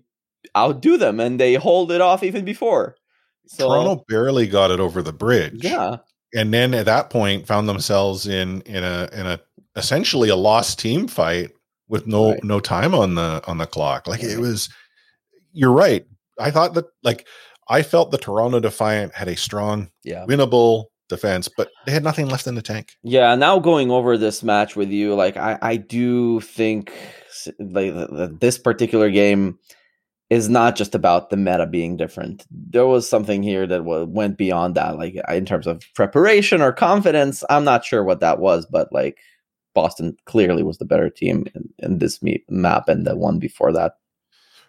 [0.56, 2.96] outdo them and they hold it off even before.
[3.48, 5.64] So Toronto barely got it over the bridge.
[5.64, 5.98] yeah,
[6.34, 9.40] and then at that point found themselves in in a in a
[9.76, 11.52] essentially a lost team fight
[11.90, 12.44] with no Right.
[12.44, 14.08] no time on the on the clock.
[14.08, 14.70] Like it was.
[15.52, 16.06] You're right.
[16.40, 17.28] I thought that like
[17.68, 20.26] I felt the Toronto Defiant had a strong, yeah.
[20.28, 22.94] winnable defense, but they had nothing left in the tank.
[23.04, 26.92] Yeah, now going over this match with you, like I, I do think
[27.60, 29.60] like th- th- this particular game
[30.30, 32.46] is not just about the meta being different.
[32.50, 37.44] There was something here that went beyond that, like in terms of preparation or confidence.
[37.50, 39.20] I'm not sure what that was, but like
[39.76, 43.72] Boston clearly was the better team in, in this me- map and the one before
[43.74, 43.98] that.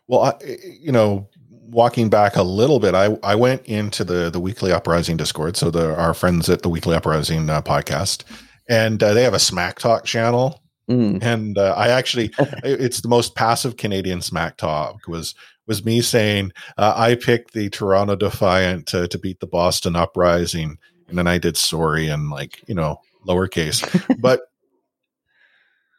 [0.09, 0.35] Well, I,
[0.81, 1.29] you know,
[1.68, 5.70] walking back a little bit, I I went into the the Weekly Uprising Discord, so
[5.70, 8.24] the our friends at the Weekly Uprising uh, podcast,
[8.68, 13.09] and uh, they have a Smack Talk channel, Mm, and uh, I actually it's the
[13.09, 15.35] most passive Canadian Smack Talk was
[15.66, 20.79] was me saying uh, I picked the Toronto Defiant to to beat the Boston Uprising,
[21.09, 23.85] and then I did sorry and like you know lowercase,
[24.20, 24.40] but.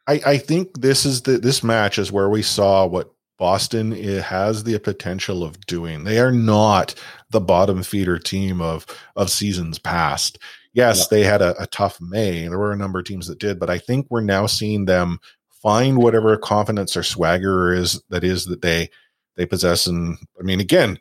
[0.10, 4.64] I, I think this is the this match is where we saw what Boston has
[4.64, 6.04] the potential of doing.
[6.04, 6.96] They are not
[7.30, 10.40] the bottom feeder team of of seasons past.
[10.74, 12.48] Yes, they had a, a tough May.
[12.48, 15.20] There were a number of teams that did, but I think we're now seeing them
[15.50, 18.90] find whatever confidence or swagger is that is that they
[19.36, 19.88] they possess.
[19.88, 21.00] And I mean, again,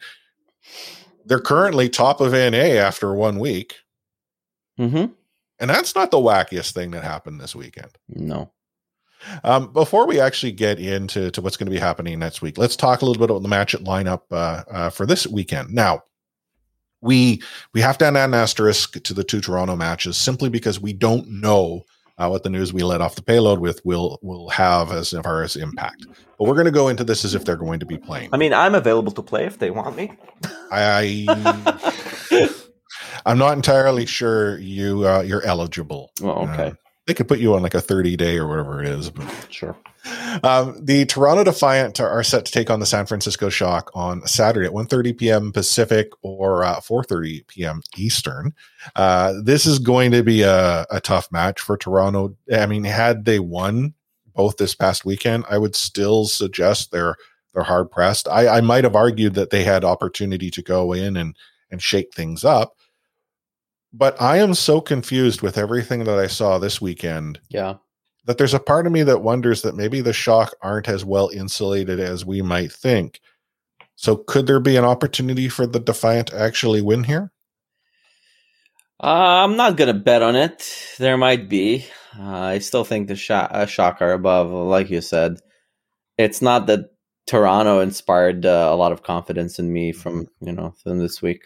[1.25, 3.77] they're currently top of NA after one week,
[4.79, 5.13] mhm.
[5.59, 7.91] and that's not the wackiest thing that happened this weekend.
[8.09, 8.53] No.
[9.45, 12.77] Um, before we actually get into to what's going to be happening next week, let's
[12.77, 15.73] talk a little bit about the match at lineup uh, uh, for this weekend.
[15.73, 16.03] Now,
[17.01, 20.93] we we have to add an asterisk to the two Toronto matches simply because we
[20.93, 21.85] don't know
[22.19, 25.43] uh, what the news we let off the payload with will will have as far
[25.43, 26.07] as impact.
[26.39, 28.31] But we're going to go into this as if they're going to be playing.
[28.33, 30.13] I mean, I'm available to play if they want me.
[30.71, 31.27] I
[33.27, 36.11] I'm not entirely sure you uh, you're eligible.
[36.23, 36.75] Oh, okay.
[37.07, 39.11] They could put you on like a 30 day or whatever it is.
[39.11, 39.77] But Sure.
[40.43, 44.67] um, the Toronto Defiant are set to take on the San Francisco Shock on Saturday
[44.67, 45.53] at 1.30 p.m.
[45.53, 47.83] Pacific or uh, 4.30 p.m.
[47.97, 48.55] Eastern.
[48.97, 52.37] Uh, this is going to be a, a tough match for Toronto.
[52.53, 53.95] I mean, had they won
[54.35, 57.17] both this past weekend, I would still suggest they're
[57.55, 58.29] they're hard pressed.
[58.29, 61.35] I, I might have argued that they had opportunity to go in and
[61.71, 62.77] and shake things up.
[63.93, 67.75] But I am so confused with everything that I saw this weekend Yeah.
[68.27, 71.29] that there's a part of me that wonders that maybe the shock aren't as well
[71.31, 73.21] insulated as we might think.
[73.95, 77.33] So could there be an opportunity for the Defiant to actually win here?
[79.03, 80.71] Uh, I'm not gonna bet on it.
[80.99, 81.87] There might be.
[82.19, 85.39] Uh, I still think the shock, uh, shock are above, like you said.
[86.19, 86.81] It's not that
[87.27, 91.43] Toronto inspired uh, a lot of confidence in me from you know from this week.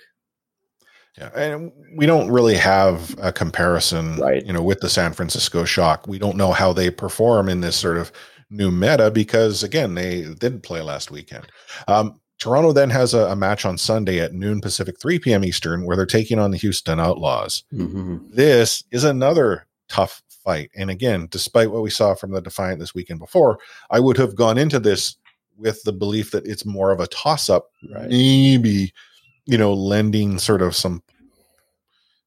[1.20, 4.44] Yeah, and we don't really have a comparison, Right.
[4.44, 6.06] You know, with the San Francisco Shock.
[6.08, 8.10] We don't know how they perform in this sort of
[8.48, 11.46] new meta because, again, they didn't play last weekend.
[11.88, 15.44] Um, Toronto then has a, a match on Sunday at noon Pacific, 3 p.m.
[15.44, 17.64] Eastern, where they're taking on the Houston Outlaws.
[17.72, 18.32] Mhm.
[18.32, 20.70] This is another tough fight.
[20.74, 23.58] And again, despite what we saw from the Defiant this weekend before,
[23.90, 25.16] I would have gone into this
[25.58, 28.08] with the belief that it's more of a toss up, Right.
[28.08, 28.94] maybe,
[29.46, 31.02] you know, lending sort of some,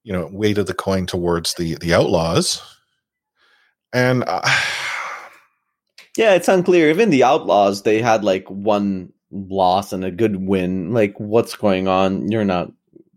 [0.04, 2.62] you know, weight of the coin towards the the Outlaws.
[3.92, 4.42] And uh,
[6.18, 6.90] Yeah, it's unclear.
[6.90, 10.94] Even the Outlaws, they had like one loss and a good win.
[10.94, 12.32] Like, what's going on?
[12.32, 12.72] You're not.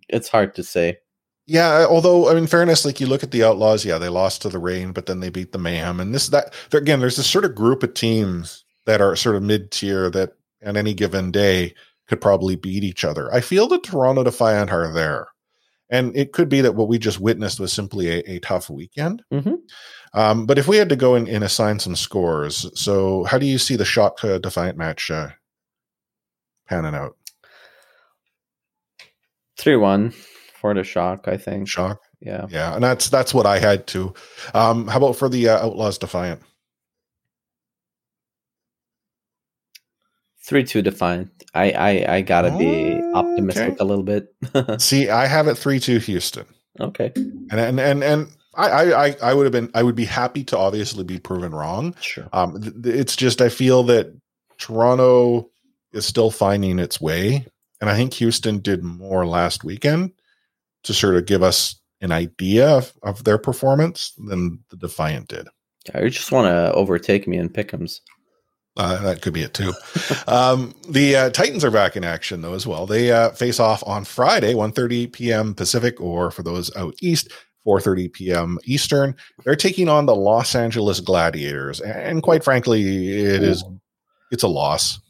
[0.09, 0.99] It's hard to say.
[1.47, 4.49] Yeah, although I mean, fairness, like you look at the Outlaws, yeah, they lost to
[4.49, 7.45] the Reign, but then they beat the Mayhem, and this that again, there's this sort
[7.45, 10.33] of group of teams that are sort of mid tier that
[10.65, 11.75] on any given day
[12.09, 13.33] could probably beat each other.
[13.35, 15.27] I feel that Toronto Defiant are there,
[15.91, 19.23] and it could be that what we just witnessed was simply a, a tough weekend.
[19.33, 19.57] Mhm.
[20.15, 23.47] Um, but if we had to go and, and assign some scores, so how do
[23.47, 25.29] you see the Shock uh, Defiant match uh,
[26.69, 27.17] panning out?
[29.59, 30.13] Three one
[30.61, 31.29] for the shock.
[31.29, 31.69] I think.
[31.69, 32.47] Shock, Yeah.
[32.51, 34.13] yeah, and that's that's what I had to.
[34.55, 36.43] Um, how about for the uh, Outlaws Defiant?
[40.47, 41.31] Three two Defiant.
[41.55, 43.13] I I I gotta be Okay.
[43.15, 44.33] optimistic a little bit.
[44.81, 46.45] See, I have it three two Houston,
[46.81, 47.13] okay.
[47.17, 50.57] and and and and I I I- would have been I would be happy to
[50.59, 51.95] obviously be proven wrong.
[52.01, 52.29] Sure.
[52.33, 54.15] Um, th- it's just I feel that
[54.59, 55.51] Toronto
[55.93, 57.47] is still finding its way,
[57.81, 60.13] and I think Houston did more last weekend
[60.85, 65.49] to sort of give us an idea of, of their performance than the Defiant did.
[65.89, 68.01] Yeah, you just want to overtake me in pickums.
[68.77, 69.73] Uh, that could be it too.
[70.27, 72.87] um, the uh, Titans are back in action though as well.
[72.87, 75.55] They uh, face off on Friday, 1.30 p.m.
[75.55, 77.33] Pacific, or for those out east,
[77.67, 78.59] 4.30 p.m.
[78.65, 79.17] Eastern.
[79.45, 83.65] They're taking on the Los Angeles Gladiators, and quite frankly, it is
[84.31, 85.01] it's a loss.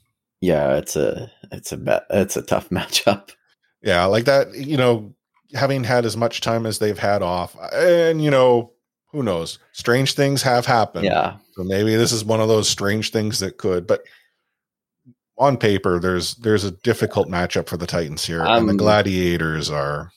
[0.41, 2.05] Yeah, it's a it's a bet.
[2.11, 3.31] It's a tough matchup.
[3.83, 4.55] Yeah, like that.
[4.55, 5.15] You know,
[5.55, 8.73] having had as much time as they've had off, and you know,
[9.13, 9.59] who knows?
[9.73, 11.05] Strange things have happened.
[11.05, 11.37] Yeah.
[11.53, 14.03] So maybe this is one of those strange things that could, but
[15.39, 19.71] on paper, there's there's a difficult matchup for the Titans here, and the Um, Gladiators
[19.71, 20.11] are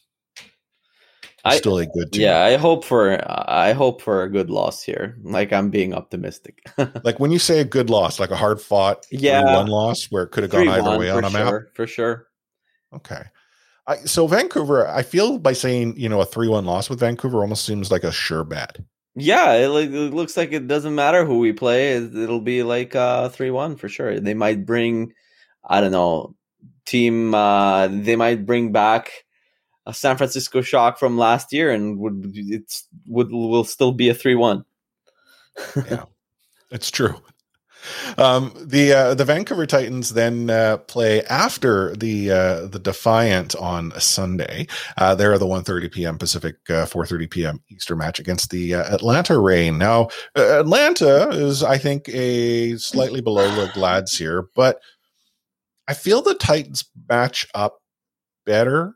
[1.46, 2.22] I- still a good team.
[2.24, 5.18] Yeah, I hope for I hope for a good loss here.
[5.24, 6.60] Like I'm being optimistic.
[7.04, 9.56] Like when you say a good loss, like a hard fought Yeah.
[9.56, 11.48] one loss where it could have gone either 3-1 way on a map.
[11.48, 12.28] sure, for sure.
[12.94, 13.24] Okay.
[13.90, 17.42] I, so Vancouver, I feel by saying you know a three one loss with Vancouver
[17.42, 18.78] almost seems like a sure bet.
[19.16, 21.94] Yeah, it, it looks like it doesn't matter who we play.
[21.94, 24.20] It, it'll be like uh three one for sure.
[24.20, 25.14] They might bring,
[25.68, 26.36] I don't know,
[26.86, 27.34] team.
[27.34, 29.26] uh They might bring back
[29.88, 34.14] a San Francisco Shock from last year, and would it's would will still be a
[34.14, 34.66] three one.
[35.76, 36.04] yeah,
[36.70, 37.16] it's true.
[38.18, 43.92] Um, the uh, the Vancouver Titans then uh, play after the uh, the Defiant on
[44.00, 44.68] Sunday.
[44.98, 46.18] Uh, they're the 1.30 p.m.
[46.18, 47.64] Pacific, uh, 4.30 p.m.
[47.70, 49.78] Eastern match against the uh, Atlanta Reign.
[49.78, 54.80] Now, uh, Atlanta is, I think, a slightly below the Glads here, but
[55.88, 57.80] I feel the Titans match up
[58.46, 58.96] better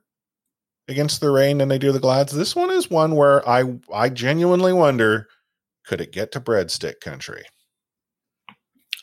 [0.88, 2.34] against the Reign than they do the Glads.
[2.34, 5.28] This one is one where I I genuinely wonder
[5.86, 7.44] could it get to breadstick country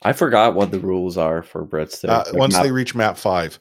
[0.02, 2.08] I forgot what the rules are for breadsticks.
[2.08, 3.58] uh, Like once map- they reach map five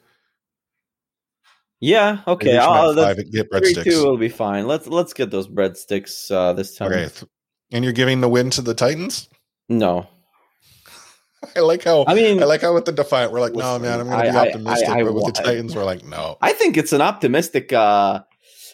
[1.82, 4.67] yeah, okay, I'll, map that's, five and get three two will be fine.
[4.67, 6.91] Let's let's get those breadsticks uh, this time.
[6.91, 7.10] okay
[7.71, 9.30] and you're giving the win to the titans
[9.69, 10.08] No,
[11.56, 13.99] i like how I mean, i like how with the defiant we're like no man
[13.99, 16.52] i'm gonna be I- optimistic I- I but with the titans we're like no I
[16.54, 18.23] think it's an optimistic uh,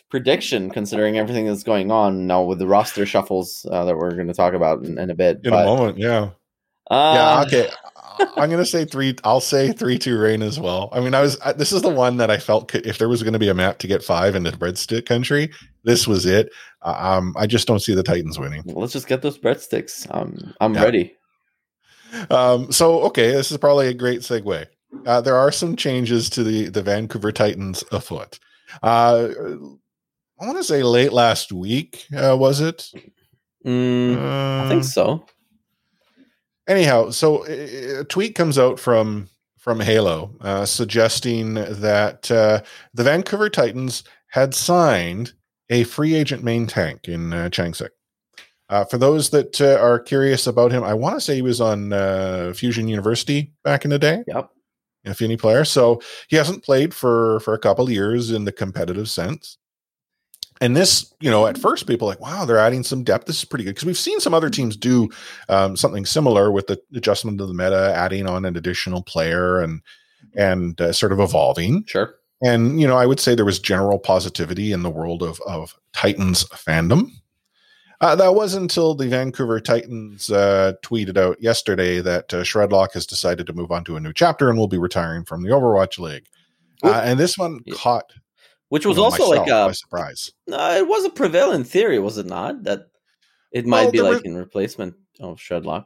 [0.10, 4.28] prediction considering everything that's going on now with the roster shuffles uh, that we're going
[4.28, 5.41] to talk about in, in a bit.
[5.43, 6.30] in but, a moment yeah
[6.91, 7.69] uh, yeah okay
[8.38, 11.39] i'm gonna say three i'll say three two Reign as well i mean i was
[11.41, 13.54] I, this is the one that i felt could, if there was gonna be a
[13.54, 15.52] map to get five in the breadstick country
[15.84, 19.22] this was it uh, um i just don't see the titans winning Let's just get
[19.22, 20.07] those breadsticks.
[20.14, 20.84] Um, I'm Yeah.
[20.84, 21.16] ready.
[22.30, 24.66] Um, so okay, this is probably a great segue.
[25.05, 28.39] Uh, there are some changes to the the Vancouver Titans afoot.
[28.82, 29.30] Uh,
[30.39, 32.89] I want to say late last week, uh, was it?
[33.66, 34.18] Mm,
[34.64, 35.26] I think Uh, so.
[36.68, 42.61] Anyhow, so uh, a tweet comes out from from Halo uh, suggesting that uh,
[42.93, 45.34] the Vancouver Titans had signed
[45.72, 47.89] a free agent main tank in uh, Changsik.
[48.70, 51.61] Uh, for those that uh, are curious about him, I want to say he was
[51.61, 54.24] on uh, Fusion University back in the day.
[54.28, 54.49] Yep.
[55.03, 55.66] if any player.
[55.66, 59.57] So he hasn't played for for a couple of years in the competitive sense.
[60.62, 63.26] And this, you know, at first people like, wow, they're adding some depth.
[63.26, 65.10] This is pretty good because we've seen some other teams do
[65.49, 69.82] um, something similar with the adjustment of the meta, adding on an additional player and
[70.36, 71.84] and uh, sort of evolving.
[71.88, 72.16] Sure.
[72.41, 75.76] And you know, I would say there was general positivity in the world of of
[75.93, 77.12] Titans fandom.
[78.01, 83.06] Uh, that wasn't until the Vancouver Titans uh, tweeted out yesterday that uh, Shredlock has
[83.06, 85.97] decided to move on to a new chapter and will be retiring from the Overwatch
[85.97, 86.28] League.
[86.84, 87.74] Uh, and this one Yeah.
[87.76, 88.12] caught
[88.70, 90.32] Which was you know, also like a surprise.
[90.47, 92.63] No, it was a prevalent theory, was it not?
[92.63, 92.88] That
[93.51, 95.86] it might Well, be like were- in replacement of Shredlock.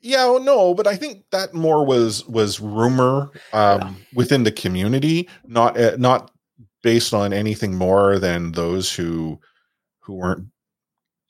[0.00, 5.30] Yeah, well, no, but I think that more was was rumor um, within the community,
[5.46, 6.30] not uh, not
[6.82, 9.40] based on anything more than those who
[10.00, 10.48] who weren't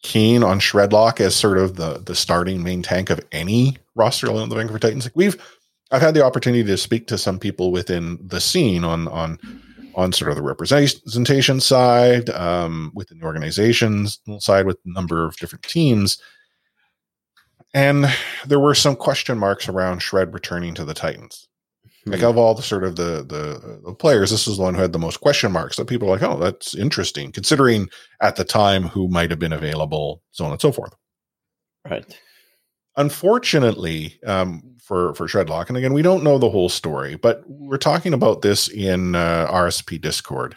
[0.02, 4.48] keen on Shredlock as sort of the the starting main tank of any roster on
[4.48, 5.04] the Vancouver Titans.
[5.06, 5.40] Like we've,
[5.92, 9.38] I've had the opportunity to speak to some people within the scene on on
[9.96, 15.36] on sort of the representation side, um, within the organizations side, with a number of
[15.36, 16.18] different teams.
[17.72, 18.06] And
[18.46, 21.48] there were some question marks around Shred returning to the Titans.
[22.06, 22.26] Like Hmm.
[22.26, 24.92] of all the sort of the, the the players, this is the one who had
[24.92, 25.76] the most question marks.
[25.76, 27.88] That people are like, oh, that's interesting, considering
[28.20, 30.94] at the time who might have been available, so on and so forth.
[31.88, 32.20] Right.
[32.96, 37.76] Unfortunately, um, for for Shredlock, and again, we don't know the whole story, but we're
[37.76, 40.56] talking about this in uh, RSP Discord.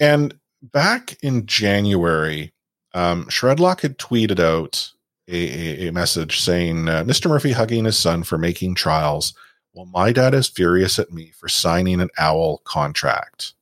[0.00, 2.52] And back in January,
[2.94, 4.90] um, Shredlock had tweeted out
[5.28, 7.28] a, a, a message saying, uh, "Mr.
[7.28, 9.34] Murphy hugging his son for making trials,
[9.72, 13.52] while my dad is furious at me for signing an OWL contract."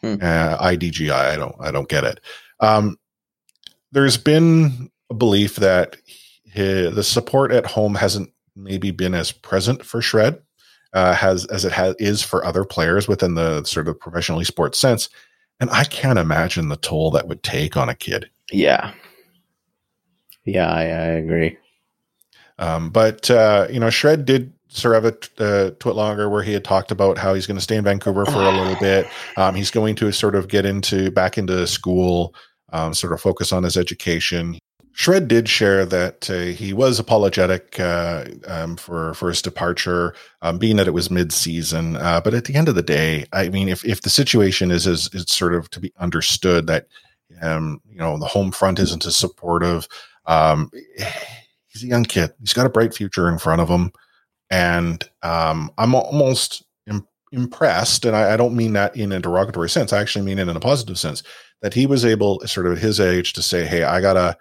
[0.00, 0.14] Hmm.
[0.14, 2.20] Uh, IDGI, I don't, I don't get it.
[2.60, 2.98] Um,
[3.92, 5.96] there's been a belief that
[6.54, 10.40] hi the support at home hasn't maybe been as present for Shred
[10.94, 14.76] uh, has as it has is for other players within the sort of professional esports
[14.76, 15.10] sense.
[15.60, 18.30] And I can't imagine the toll that would take on a kid.
[18.50, 18.92] Yeah.
[20.44, 21.58] Yeah, I, I agree.
[22.58, 26.42] Um, but uh, you know, Shred did sort of have a t- uh, TwitLonger where
[26.42, 29.08] he had talked about how he's going to stay in Vancouver for a little bit.
[29.36, 32.34] Um, he's going to sort of get into back into school,
[32.72, 34.58] um, sort of focus on his education.
[34.96, 40.56] Shred did share that uh, he was apologetic uh, um, for for his departure, um,
[40.56, 41.96] being that it was mid season.
[41.96, 44.86] Uh, but at the end of the day, I mean, if if the situation is
[44.86, 46.86] is it's sort of to be understood that
[47.42, 49.88] um, you know the home front isn't as supportive.
[50.26, 50.70] Um,
[51.66, 52.30] he's a young kid.
[52.38, 53.90] He's got a bright future in front of him,
[54.48, 58.04] and um, I'm almost im- impressed.
[58.04, 59.92] And I, I don't mean that in a derogatory sense.
[59.92, 61.24] I actually mean it in a positive sense
[61.62, 64.36] that he was able, sort of at his age, to say, "Hey, I gotta."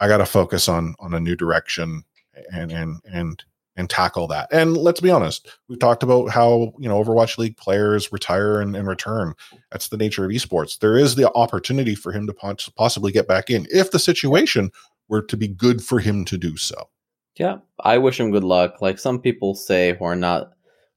[0.00, 2.04] I got to focus on on a new direction
[2.52, 3.44] and and and
[3.76, 4.48] and tackle that.
[4.52, 8.76] And let's be honest, we've talked about how you know Overwatch League players retire and,
[8.76, 9.34] and return.
[9.70, 10.78] That's the nature of esports.
[10.78, 14.72] There is the opportunity for him to pos- possibly get back in if the situation
[15.08, 16.88] were to be good for him to do so.
[17.36, 18.82] Yeah, I wish him good luck.
[18.82, 20.54] Like some people say, who are not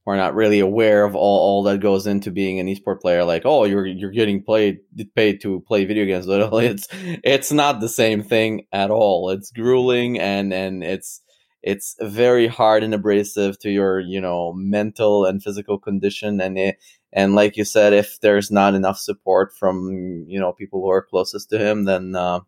[0.08, 3.24] are not really aware of all, all that goes into being an esport player.
[3.24, 4.80] Like, oh, you're you're getting played
[5.16, 6.28] paid to play video games.
[6.28, 9.30] Literally, it's it's not the same thing at all.
[9.30, 11.22] It's grueling and and it's
[11.62, 16.78] it's very hard and abrasive to your you know mental and physical condition and it,
[17.14, 21.06] and like you said, if there's not enough support from you know people who are
[21.06, 22.40] closest to him, then uh,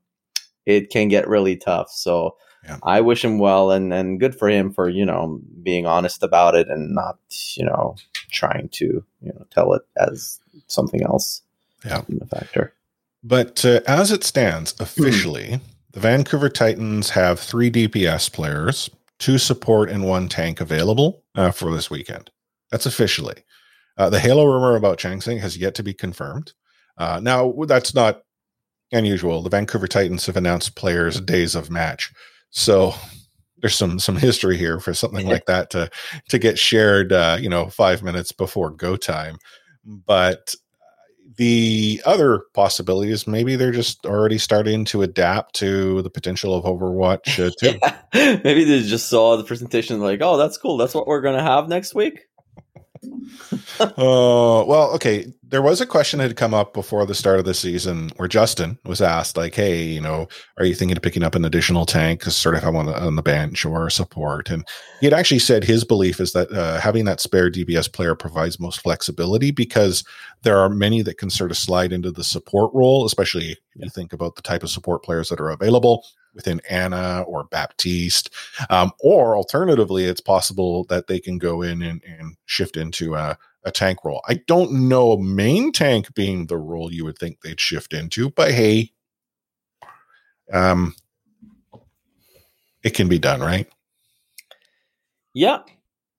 [0.66, 1.90] it can get really tough.
[1.92, 2.36] So.
[2.64, 2.78] Yeah.
[2.84, 6.56] I wish him well and, and good for him for, you know, being honest about
[6.56, 7.18] it and not,
[7.56, 7.96] you know,
[8.32, 11.42] trying to, you know, tell it as something else.
[11.86, 12.02] Yeah.
[12.32, 12.74] Factor.
[13.24, 15.60] But uh, as it stands officially,
[15.92, 18.90] the Vancouver Titans have three DPS players,
[19.20, 22.32] two support, and one tank available uh, for this weekend.
[22.72, 23.44] That's officially.
[23.98, 26.54] Uh, the Halo rumor about Changsik has yet to be confirmed.
[26.98, 28.24] Uh, now, that's not
[28.92, 29.42] unusual.
[29.42, 32.12] The Vancouver Titans have announced players' days of match.
[32.56, 32.94] So
[33.64, 35.90] there's some some history here for something like that to
[36.30, 39.38] to get shared uh, you know five minutes before go time
[39.86, 40.54] but
[41.38, 46.66] the other possibility is maybe they're just already starting to adapt to the potential of
[46.66, 47.80] overwatch uh, 2
[48.14, 48.40] Yeah.
[48.44, 50.78] Maybe they just saw the presentation like, oh, that's cool.
[50.78, 52.28] That's what we're to have next week.
[53.80, 55.32] Oh, well, okay.
[55.44, 58.28] There was a question that had come up before the start of the season where
[58.28, 60.28] Justin was asked, like, hey, you know,
[60.58, 63.00] are you thinking of picking up an additional tank to sort of have on the,
[63.00, 64.50] on the bench or support?
[64.50, 64.66] And
[65.00, 68.60] he had actually said his belief is that uh, having that spare DPS player provides
[68.60, 70.04] most flexibility because
[70.42, 73.90] there are many that can sort of slide into the support role, especially if you
[73.90, 76.04] think about the type of support players that are available
[76.34, 78.30] within Ana or Baptiste.
[78.70, 83.38] Um, or alternatively, it's possible that they can go in and, and shift into a,
[83.64, 84.22] a tank role.
[84.28, 88.52] I don't know main tank being the role you would think they'd shift into, but
[88.52, 88.92] hey,
[90.52, 90.96] um,
[92.84, 93.68] it can be done, right?
[95.34, 95.60] Yeah,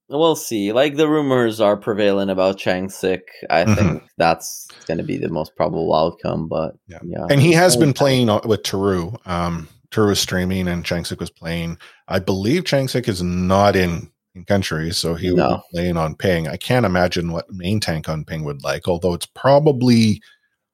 [0.08, 0.72] we'll see.
[0.72, 3.20] Like the rumors are prevalent about Changsik.
[3.50, 3.76] I Mhm.
[3.76, 6.48] think that's going to be the most probable outcome.
[6.48, 6.98] But Yeah.
[7.04, 9.24] yeah, and he has been playing with Taru.
[9.26, 11.78] Um, Was streaming and Changsik was playing.
[12.08, 15.56] I believe Changsik is not in, in country, so he No.
[15.56, 16.48] be playing on ping.
[16.48, 20.20] I can't imagine what main tank on ping would like, although it's probably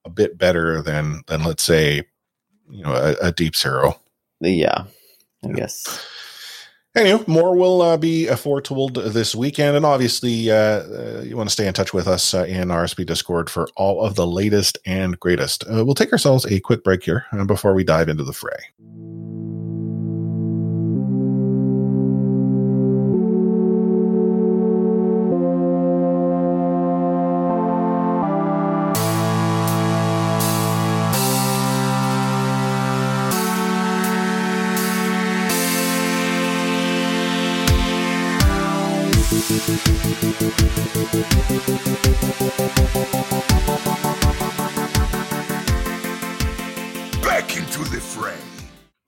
[0.05, 2.03] a bit better than than let's say,
[2.69, 3.99] you know, a, a deep zero.
[4.41, 4.85] yeah,
[5.45, 5.53] I Yeah.
[5.53, 6.03] guess.
[6.93, 11.53] Anyway, more will uh, be foretold this weekend, and obviously, uh, uh, you want to
[11.53, 15.17] stay in touch with us uh, in RSP Discord for all of the latest and
[15.17, 15.63] greatest.
[15.63, 19.30] Uh, we'll take ourselves a quick break here before we dive into the fray.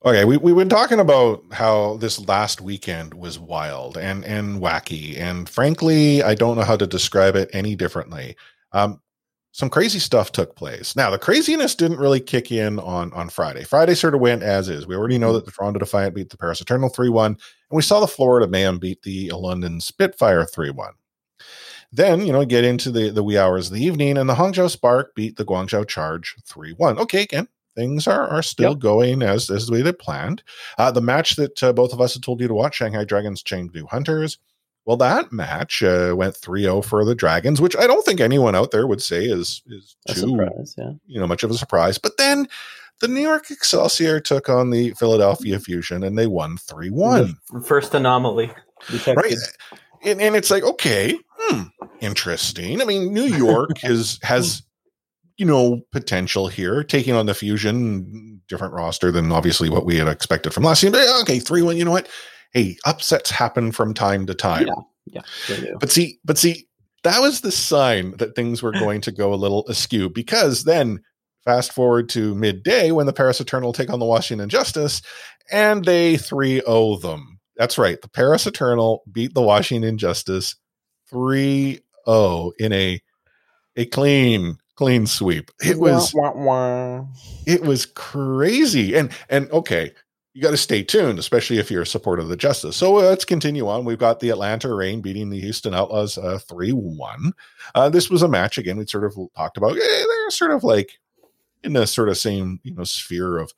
[0.05, 5.17] Okay, we, we've been talking about how this last weekend was wild and, and wacky.
[5.17, 8.35] And frankly, I don't know how to describe it any differently.
[8.73, 8.99] Um,
[9.53, 10.97] some crazy stuff took place.
[10.97, 13.63] Now, the craziness didn't really kick in on, on Friday.
[13.63, 14.85] Friday sort of went as is.
[14.85, 17.37] We already know that the Toronto Defiant beat the Paris Eternal 3 1, and
[17.71, 20.93] we saw the Florida Man beat the London Spitfire 3 1.
[21.93, 24.69] Then, you know, get into the, the wee hours of the evening, and the Hangzhou
[24.69, 26.99] Spark beat the Guangzhou Charge 3 1.
[26.99, 28.79] Okay, again, things are, are still Yep.
[28.79, 30.43] going as, as we had planned.
[30.77, 33.43] Uh, the match that uh, both of us had told you to watch, Shanghai Dragons
[33.43, 34.37] Chengdu Hunters,
[34.85, 38.71] well, that match uh, went 3-0 for the Dragons, which I don't think anyone out
[38.71, 40.91] there would say is is A too surprise, yeah.
[41.07, 41.97] you know much of a surprise.
[41.97, 42.47] But then
[42.99, 47.35] the New York Excelsior took on the Philadelphia Fusion and they won 3-1.
[47.53, 48.51] The first anomaly
[48.89, 49.15] detected.
[49.15, 49.37] Right.
[50.03, 51.61] And, and it's like, okay, hmm,
[52.01, 52.81] interesting.
[52.81, 54.63] I mean, New York is has
[55.37, 60.07] you know potential here, taking on the Fusion, different roster than obviously what we had
[60.07, 60.91] expected from last year.
[60.91, 61.77] But okay, three one.
[61.77, 62.09] You know what?
[62.53, 64.67] Hey, upsets happen from time to time.
[64.67, 64.73] Yeah.
[65.49, 65.71] Yeah.
[65.79, 66.67] But see, but see,
[67.03, 71.01] that was the sign that things were going to go a little askew because then
[71.43, 75.01] fast forward to midday when the Paris Eternal take on the Washington Justice
[75.51, 77.39] and they 3-0 them.
[77.57, 78.01] That's right.
[78.01, 80.55] The Paris Eternal beat the Washington Justice
[81.11, 83.01] 3-0 in a
[83.75, 85.51] a clean clean sweep.
[85.63, 87.05] It was Wah, wah, wah.
[87.45, 88.95] it was crazy.
[88.95, 89.91] And and okay,
[90.33, 92.75] you got to stay tuned, especially if you're a supporter of the Justice.
[92.75, 93.85] So uh, let's continue on.
[93.85, 97.33] We've got the Atlanta Reign beating the Houston Outlaws uh, three one.
[97.75, 98.77] Uh, this was a match again.
[98.77, 99.77] We sort of talked about.
[99.77, 100.99] eh, they're sort of like
[101.63, 103.53] in the sort of same you know sphere of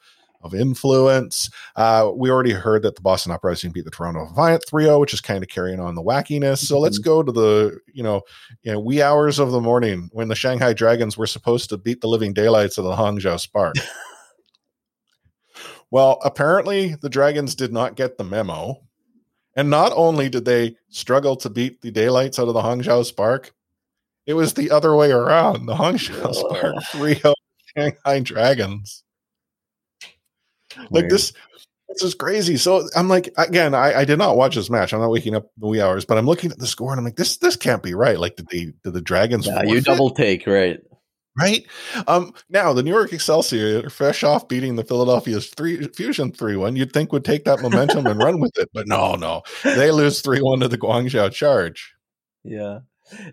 [0.45, 1.49] of influence.
[1.75, 5.21] Uh, we already heard that the Boston Uprising beat the Toronto Defiant 3-0, which is
[5.21, 6.59] kind of carrying on the wackiness.
[6.59, 8.21] So let's go to the, you know,
[8.61, 12.01] you know, wee hours of the morning when the Shanghai Dragons were supposed to beat
[12.01, 13.75] the living daylights of the Hangzhou Spark.
[15.91, 18.81] well, apparently the Dragons did not get the memo.
[19.57, 23.53] And not only did they struggle to beat the daylights out of the Hangzhou Spark,
[24.27, 25.65] it was the other way around.
[25.65, 27.33] The Hangzhou Spark 3-0
[27.75, 29.04] Shanghai Dragons.
[30.77, 31.11] Like Weird.
[31.11, 31.33] this
[31.89, 32.57] this is crazy.
[32.57, 34.93] So I'm like, again, I, I did not watch this match.
[34.93, 37.05] I'm not waking up the wee hours, but I'm looking at the score and I'm
[37.05, 38.19] like, this this can't be right.
[38.19, 40.79] Like, did they did the Dragons Yeah, you double take, right?
[41.37, 41.65] right?
[42.07, 46.75] Um, now the New York Excelsior, fresh off beating the Philadelphia's three Fusion three one,
[46.75, 50.21] you'd think would take that momentum and run with it, but no, no, they lose
[50.21, 51.93] three one to the Guangzhou Charge.
[52.43, 52.79] Yeah.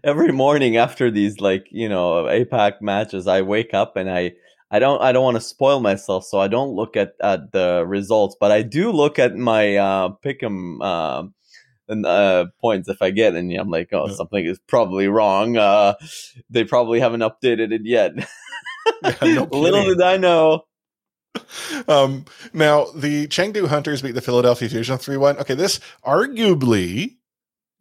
[0.05, 4.33] Every morning after these like, you know, APAC matches, I wake up and I
[4.73, 7.85] I don't I don't want to spoil myself, so I don't look at, at the
[7.87, 11.25] results, but I do look at my uh pick'em uh,
[11.89, 14.15] and uh points if I get and I'm like, oh, Yeah.
[14.15, 15.59] something is probably wrong.
[15.59, 15.95] Uh
[16.51, 18.13] they probably haven't updated it yet.
[19.05, 20.65] Yeah, no Little did I know.
[21.87, 25.39] Um, now the Chengdu Hunters beat the Philadelphia Fusion 3 1.
[25.39, 27.17] Okay, this arguably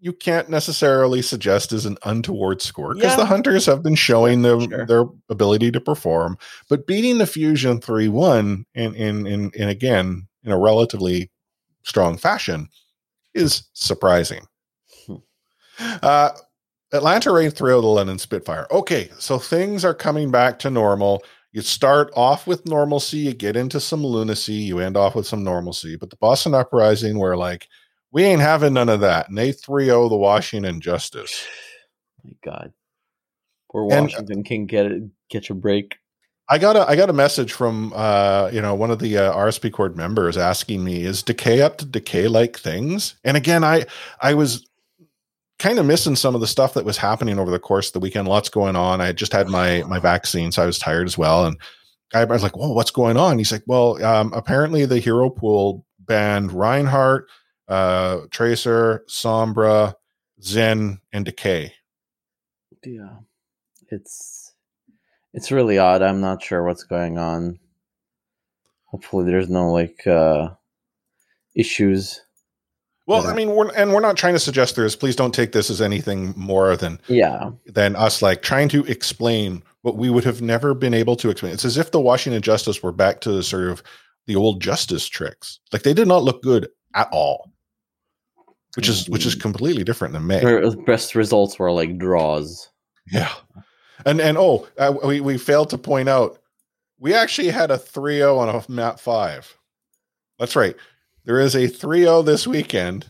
[0.02, 3.18] you can't necessarily suggest is an untoward score because Yeah.
[3.18, 4.86] the Hunters have been showing their, Sure.
[4.88, 6.38] their ability to perform,
[6.70, 11.30] but beating the Fusion 3 1 in, in, in, in again, in a relatively
[11.84, 12.68] strong fashion
[13.36, 14.42] is surprising.
[15.06, 15.16] Hmm.
[16.02, 16.32] Uh,
[16.94, 18.68] Atlanta Reign 3 the London Spitfire.
[18.72, 21.24] Okay, so things are coming back to normal.
[21.54, 25.44] You start off with normalcy, you get into some lunacy, you end off with some
[25.44, 25.96] normalcy.
[25.96, 27.68] But the Boston Uprising where like,
[28.12, 29.30] we ain't having none of that.
[29.30, 31.46] And they 3 0 the Washington Justice.
[32.24, 32.74] My God,
[33.72, 35.96] poor And- Washington can get it, catch a break.
[36.50, 39.34] I got a I got a message from uh you know one of the uh,
[39.34, 43.86] RSP Discord members asking me is decay up to decay like things and again I
[44.20, 44.68] I was
[45.60, 48.02] kind of missing some of the stuff that was happening over the course of the
[48.02, 51.08] weekend lots going on I had just had my my vaccine so I was tired
[51.08, 51.58] as well and
[52.14, 55.30] I, I was like whoa what's going on he's like well um, apparently the hero
[55.30, 57.30] pool banned Reinhardt
[57.68, 59.94] uh Tracer Sombra
[60.42, 61.74] Zen and Decay
[62.86, 63.18] Yeah,
[63.90, 64.54] it's
[65.34, 66.02] it's really odd.
[66.02, 67.58] I'm not sure what's going on.
[68.86, 70.50] Hopefully, there's no like uh
[71.56, 72.20] issues.
[73.08, 75.52] well I mean we're and we're not trying to suggest there is please don't take
[75.52, 80.24] this as anything more than Yeah, than us like trying to explain what we would
[80.24, 81.54] have never been able to explain.
[81.54, 83.82] It's as if the Washington Justice were back to the sort of
[84.28, 85.60] the old justice tricks.
[85.74, 87.52] Like they did not look good at all.
[88.76, 90.40] Which is which is completely different than May.
[90.40, 92.70] their best results were like draws.
[93.12, 93.34] Yeah.
[94.06, 96.40] And and oh, uh, we we failed to point out
[97.02, 99.58] we actually had a 3-0 on a map 5.
[100.38, 100.76] That's right.
[101.26, 103.08] There is a 3-0 this weekend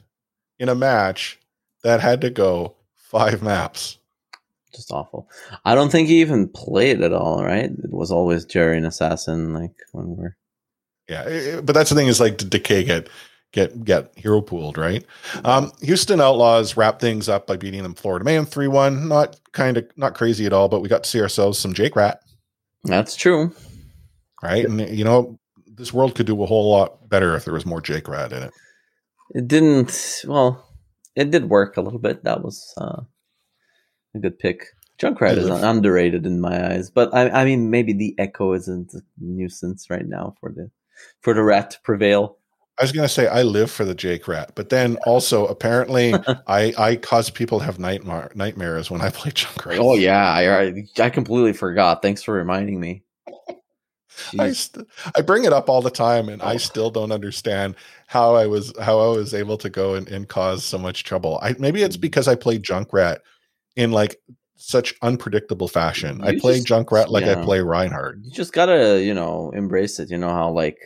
[0.59, 1.37] in a match
[1.83, 3.97] that had to go 5 maps.
[4.73, 5.29] Just awful.
[5.65, 7.43] I don't think he even played at all.
[7.43, 7.69] Right?
[7.69, 9.53] It was always Jerry and Assassin.
[9.53, 10.37] Like when we're
[11.09, 13.09] Yeah, but that's the thing is like did Decay get
[13.51, 15.05] get get hero pooled, right?
[15.43, 19.07] Um, Houston Outlaws wrap things up by beating them Florida Man three one.
[19.07, 22.17] Not kind of not crazy at all, but we got to see ourselves some Junkrat,
[22.83, 23.53] that's true.
[24.41, 24.65] right?
[24.65, 27.81] And you know this world could do a whole lot better if there was more
[27.81, 28.53] Junkrat in it.
[29.33, 30.23] It didn't.
[30.27, 30.67] Well,
[31.15, 32.23] it did work a little bit.
[32.23, 33.01] That was uh,
[34.15, 34.65] a good pick.
[34.99, 39.01] Junkrat is underrated in my eyes, but I, I mean, maybe the Echo isn't a
[39.19, 40.69] nuisance right now for the
[41.21, 42.37] for the rat to prevail.
[42.79, 46.13] I was gonna say I live for the Junkrat, but then also apparently
[46.47, 49.77] I I cause people to have nightmare nightmares when I play Junkrat.
[49.79, 52.01] Oh yeah, I I- completely forgot.
[52.01, 53.03] Thanks for reminding me.
[54.37, 56.57] I, st- I bring it up all the time and I oh.
[56.57, 57.75] still don't understand
[58.07, 61.39] how I was how I was able to go and, and cause so much trouble.
[61.41, 62.01] I maybe it's mm-hmm.
[62.01, 63.19] because I play Junkrat
[63.75, 64.17] in like
[64.57, 66.21] such unpredictable fashion.
[66.23, 68.19] I play just- Junkrat like I play Reinhardt.
[68.21, 70.09] you just gotta you know embrace it.
[70.09, 70.77] You know how like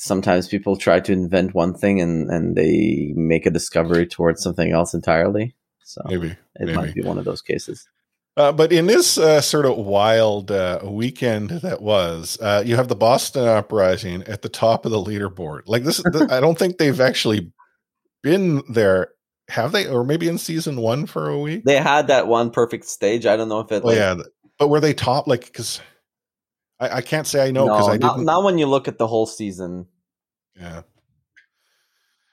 [0.00, 4.72] sometimes people try to invent one thing and and they make a discovery towards something
[4.72, 5.54] else entirely.
[5.84, 6.28] So Maybe.
[6.28, 6.72] it maybe.
[6.74, 7.86] might be one of those cases.
[8.36, 12.88] Uh, but in this uh, sort of wild uh, weekend that was, uh, you have
[12.88, 15.62] the Boston Uprising at the top of the leaderboard.
[15.66, 17.52] Like this, th- I don't think they've actually
[18.22, 19.08] been there,
[19.48, 19.88] have they?
[19.88, 21.64] Or maybe in season one for a week.
[21.64, 23.26] They had that one perfect stage.
[23.26, 23.82] I don't know if it.
[23.84, 24.14] Oh yeah,
[24.58, 25.26] but were they top?
[25.26, 25.80] Like because
[26.80, 28.26] I, I can't say I know because I not, didn't.
[28.26, 29.86] not when you look at the whole season.
[30.58, 30.82] Yeah.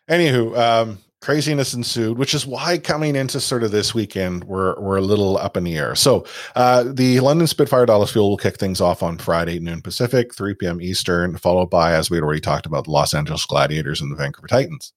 [0.09, 4.97] Anywho, um, craziness ensued, which is why coming into sort of this weekend, we're we're
[4.97, 5.95] a little up in the air.
[5.95, 6.25] So
[6.55, 10.55] uh, the London Spitfire Dallas Fuel will kick things off on Friday noon Pacific, 3
[10.55, 10.81] p.m.
[10.81, 14.15] Eastern, followed by, as we had already talked about, the Los Angeles Gladiators and the
[14.15, 14.93] Vancouver Titans.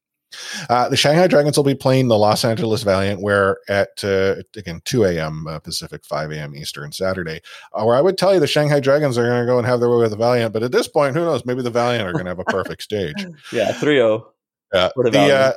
[0.68, 4.80] Uh, the Shanghai Dragons will be playing the Los Angeles Valiant, where at uh, again
[4.84, 5.46] 2 a.m.
[5.46, 6.54] Uh, Pacific, 5 a.m.
[6.54, 7.40] Eastern Saturday.
[7.72, 9.80] Uh, where I would tell you the Shanghai Dragons are going to go and have
[9.80, 11.44] their way with the Valiant, but at this point, who knows?
[11.44, 13.14] Maybe the Valiant are going to have a perfect stage.
[13.52, 14.22] Yeah, 3-0.
[14.72, 15.52] Yeah, the the, uh,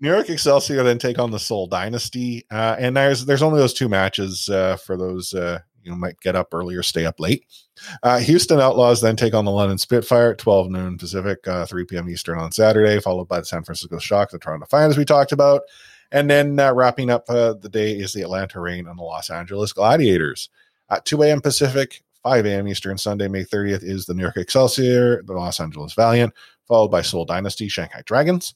[0.00, 3.74] New York Excelsior then take on the Seoul Dynasty, uh, and there's there's only those
[3.74, 7.44] two matches uh, for those uh, you might get up early or stay up late.
[8.02, 11.84] Uh, Houston Outlaws then take on the London Spitfire at 12 noon Pacific, uh, 3
[11.84, 12.08] p.m.
[12.08, 15.32] Eastern on Saturday, followed by the San Francisco Shock, the Toronto Defiant, as we talked
[15.32, 15.62] about,
[16.12, 19.30] and then uh, wrapping up uh, the day is the Atlanta Reign and the Los
[19.30, 20.48] Angeles Gladiators
[20.90, 21.40] at 2 a.m.
[21.40, 22.02] Pacific.
[22.22, 22.66] 5 a.m.
[22.66, 26.32] Eastern Sunday, May 30th is the New York Excelsior, the Los Angeles Valiant,
[26.66, 28.54] followed by Seoul Dynasty, Shanghai Dragons.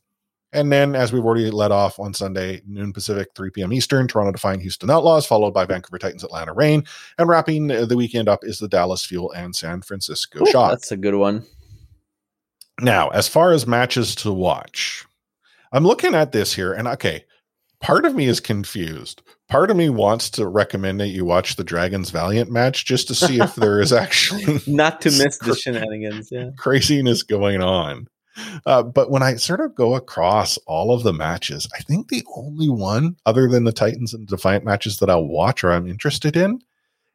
[0.52, 3.72] And then, as we've already let off on Sunday, noon Pacific, 3 p.m.
[3.72, 6.84] Eastern, Toronto Defiant Houston Outlaws, followed by Vancouver Titans Atlanta Reign.
[7.18, 10.70] And wrapping the weekend up is the Dallas Fuel and San Francisco Ooh, Shock.
[10.70, 11.44] That's a good one.
[12.80, 15.04] Now, as far as matches to watch,
[15.72, 17.24] I'm looking at this here, and okay,
[17.80, 19.20] part of me is confused.
[19.48, 23.14] Part of me wants to recommend that you watch the Dragons Valiant match just to
[23.14, 26.30] see if there is actually Not to miss the shenanigans.
[26.30, 26.50] Yeah.
[26.56, 28.08] craziness going on.
[28.66, 32.24] Uh, but when I sort of go across all of the matches, I think the
[32.36, 36.36] only one other than the Titans and Defiant matches that I'll watch or I'm interested
[36.36, 36.60] in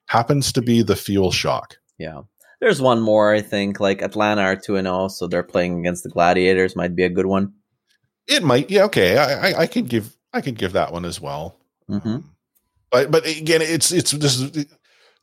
[0.08, 1.78] happens to be the Fuel Shock.
[1.98, 2.22] Yeah.
[2.60, 3.80] There's one more, I think.
[3.80, 6.76] Like Atlanta are 2 0, so they're playing against the Gladiators.
[6.76, 7.54] Might be a good one.
[8.28, 9.18] It might, yeah, okay.
[9.18, 11.58] I, I, I could give, I could give that one as well.
[11.90, 12.06] Mhm.
[12.06, 12.36] Um,
[12.90, 14.40] but, but again, it's, it's this,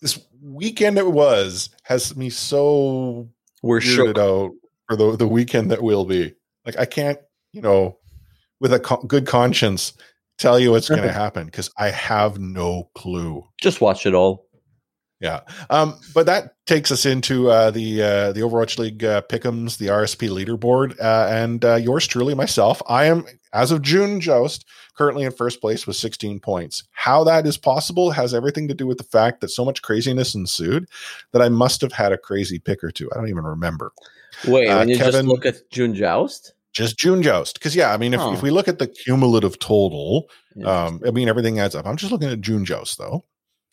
[0.03, 3.28] this weekend it was has me so
[3.62, 4.18] We're weirded shook.
[4.18, 4.51] out
[4.91, 6.34] for the the weekend that will be.
[6.66, 7.18] Like I can't,
[7.53, 7.99] you know,
[8.61, 9.93] with a co- good conscience,
[10.36, 13.45] tell you what's going to happen because I have no clue.
[13.61, 14.47] Just watch it all.
[15.20, 15.41] Yeah.
[15.68, 19.86] Um, but that takes us into uh, the uh, the Overwatch League uh, pickums, the
[19.86, 22.82] RSP leaderboard, uh, and uh, yours truly, myself.
[22.88, 24.64] I am, as of June Joust,
[24.97, 26.84] currently in first place with 16 points.
[26.93, 30.34] How that is possible has everything to do with the fact that so much craziness
[30.34, 30.88] ensued
[31.32, 33.11] that I must have had a crazy pick or two.
[33.12, 33.93] I don't even remember.
[34.46, 36.54] Wait, Uh, when you just Kevin- look at June Joust?
[36.72, 37.54] Just June Joust.
[37.54, 38.32] Because, yeah, I mean, if, Oh.
[38.32, 40.28] if we look at the cumulative total,
[40.64, 41.84] um, I mean, everything adds up.
[41.86, 43.24] I'm just looking at June Joust, though.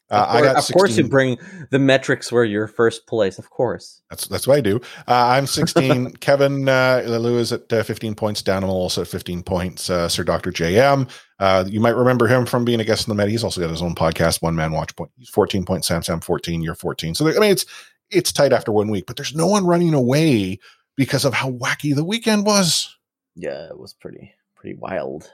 [0.09, 1.37] Uh, of, I course, got of course, you bring
[1.69, 3.37] the metrics where you're first place.
[3.37, 4.01] Of course.
[4.09, 4.77] That's that's what I do.
[5.05, 6.11] Uh, I'm 16.
[6.21, 8.41] Kevin uh, Lou is at uh, 15 points.
[8.41, 9.89] Danimal also at 15 points.
[9.89, 11.09] Uh, Sir Doctor JM.
[11.39, 13.27] Uh, you might remember him from being a guest in the Met.
[13.27, 15.11] He's also got his own podcast, One Man Watch Point.
[15.17, 15.87] He's 14 points.
[15.89, 16.61] Sam Sam 14.
[16.61, 17.13] You're 14.
[17.13, 17.65] So I mean, it's
[18.11, 20.59] it's tight after one week, but there's no one running away
[20.95, 22.95] because of how wacky the weekend was.
[23.35, 25.31] Yeah, it was pretty pretty wild.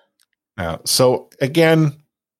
[0.58, 1.94] Uh, so again,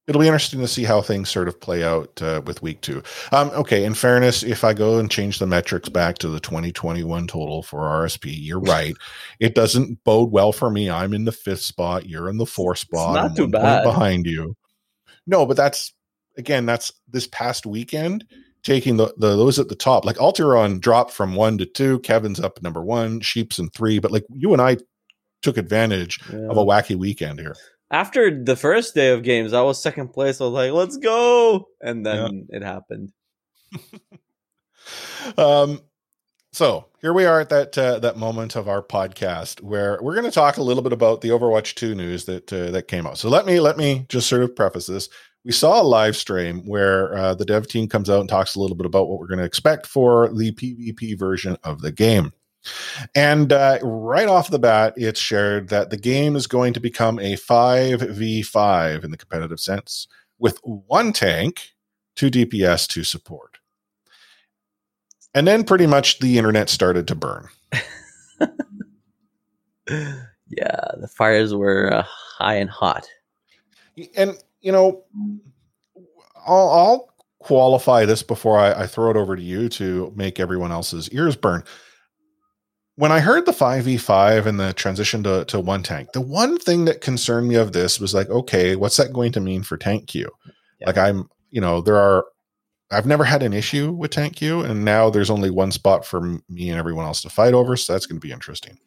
[0.08, 3.02] it'll be interesting to see how things sort of play out uh, with week two.
[3.32, 7.28] Um, okay, in fairness, if I go and change the metrics back to the 2021
[7.28, 8.96] total for RSP, you're right.
[9.40, 10.90] it doesn't bode well for me.
[10.90, 12.08] I'm in the fifth spot.
[12.08, 13.16] You're in the fourth spot.
[13.16, 13.84] not I'm too bad.
[13.84, 14.56] behind you.
[15.26, 15.94] No, but that's
[16.38, 18.26] again, that's this past weekend.
[18.64, 22.00] Taking the, the those at the top, like Alteron dropped from one to two.
[22.00, 24.00] Kevin's up number one, Sheep's in three.
[24.00, 24.78] But like you and I
[25.42, 26.48] took advantage Yeah.
[26.50, 27.56] of a wacky weekend here.
[27.92, 30.40] After the first day of games, I was second place.
[30.40, 33.12] I was like, "Let's go!" And then it happened.
[35.38, 35.82] um
[36.52, 40.26] so here we are at that uh, that moment of our podcast where we're going
[40.26, 43.18] to talk a little bit about the Overwatch 2 news that uh, that came out.
[43.18, 45.10] So let me let me just sort of preface this.
[45.46, 48.60] We saw a live stream where uh, the dev team comes out and talks a
[48.60, 52.32] little bit about what we're going to expect for the PvP version of the game.
[53.14, 57.20] And uh, right off the bat, it's shared that the game is going to become
[57.20, 60.08] a 5v5 in the competitive sense
[60.40, 61.74] with one tank,
[62.16, 63.58] two DPS, two support.
[65.34, 67.48] And then pretty much the internet started to burn.
[70.58, 73.08] Yeah, the fires were uh, high and hot.
[74.16, 75.04] And, you know,
[76.48, 80.72] I'll, I'll qualify this before I, I throw it over to you to make everyone
[80.72, 81.64] else's ears burn.
[82.96, 86.86] When I heard the 5v5 and the transition to, to one tank, the one thing
[86.86, 90.08] that concerned me of this was like, okay, what's that going to mean for tank
[90.08, 90.30] queue?
[90.80, 90.88] Yeah.
[90.88, 92.26] Like, I'm, you know, there are,
[92.92, 96.22] I've never had an issue with tank queue, and now there's only one spot for
[96.22, 97.76] me and everyone else to fight over.
[97.76, 98.78] So that's going to be interesting.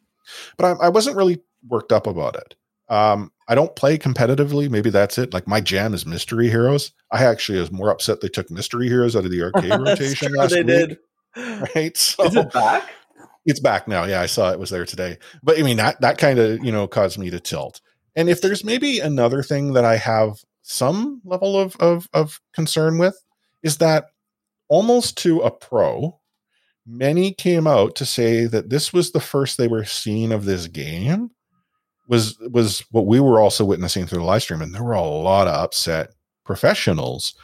[0.57, 2.55] But I, I wasn't really worked up about it.
[2.89, 4.69] Um, I don't play competitively.
[4.69, 5.33] Maybe that's it.
[5.33, 6.91] Like my jam is mystery heroes.
[7.11, 10.51] I actually was more upset they took mystery heroes out of the arcade rotation last
[10.51, 10.67] they week.
[10.67, 10.97] did.
[11.75, 11.95] Right.
[11.95, 12.89] So Is it back?
[13.45, 14.05] it's back now.
[14.05, 15.17] Yeah, I saw it was there today.
[15.43, 17.79] But I mean that that kind of, you know, caused me to tilt.
[18.15, 22.97] And if there's maybe another thing that I have some level of of, of concern
[22.97, 23.21] with
[23.61, 24.05] is that
[24.67, 26.19] almost to a pro,
[26.87, 30.65] many came out to say that this was the first they were seeing of this
[30.67, 31.29] game
[32.07, 35.01] was was what we were also witnessing through the live stream and there were a
[35.01, 36.13] lot of upset
[36.45, 37.35] professionals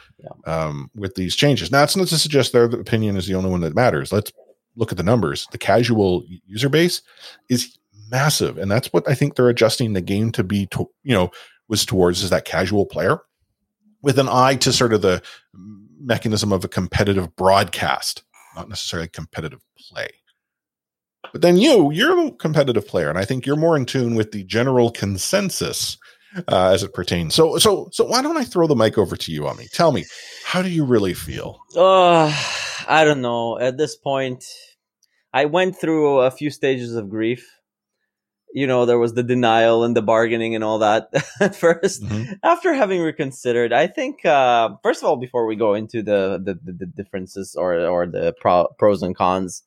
[0.46, 1.70] um, with these changes.
[1.70, 4.12] Now it's not to suggest their opinion is the only one that matters.
[4.12, 4.32] Let's
[4.76, 5.46] look at the numbers.
[5.52, 7.02] The casual user base
[7.50, 7.78] is
[8.10, 11.30] massive and that's what i think they're adjusting the game to be to, you know
[11.68, 13.18] was towards is that casual player
[14.02, 15.22] with an eye to sort of the
[16.00, 18.22] mechanism of a competitive broadcast
[18.56, 20.08] not necessarily competitive play
[21.32, 24.32] but then you, you're a competitive player, and I think you're more in tune with
[24.32, 25.96] the general consensus
[26.48, 27.34] uh, as it pertains.
[27.34, 29.66] So, so, so, why don't I throw the mic over to you, Ami?
[29.72, 30.04] Tell me,
[30.44, 31.60] how do you really feel?
[31.76, 32.32] Uh,
[32.88, 33.58] I don't know.
[33.58, 34.44] At this point,
[35.32, 37.48] I went through a few stages of grief.
[38.52, 41.08] You know, there was the denial and the bargaining and all that
[41.40, 46.02] at 1st After having reconsidered, I think uh, first of all, before we go into
[46.02, 49.64] the the, the, the differences or or the pro- pros and cons,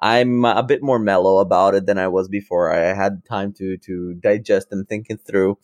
[0.00, 2.72] I'm a bit more mellow about it than I was before.
[2.72, 5.58] I had time to to digest and think it through.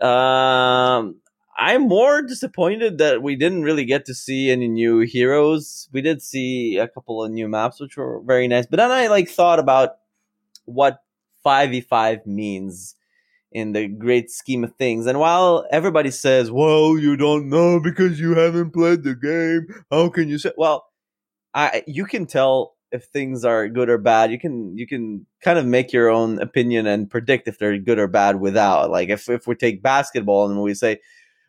[0.00, 1.16] Um,
[1.58, 5.88] I'm more disappointed that we didn't really get to see any new heroes.
[5.92, 8.66] We did see a couple of new maps, which were very nice.
[8.66, 9.96] But then I like thought about
[10.66, 11.02] what
[11.44, 12.94] 5v5 means
[13.52, 15.06] in the great scheme of things.
[15.06, 20.10] And while everybody says, "Well, you don't know because you haven't played the game," how
[20.10, 20.52] can you say?
[20.56, 20.86] Well,
[21.54, 24.32] I you can tell if things are good or bad.
[24.32, 27.98] You can you can kind of make your own opinion and predict if they're good
[27.98, 28.90] or bad without.
[28.90, 30.98] Like if if we take basketball and we say,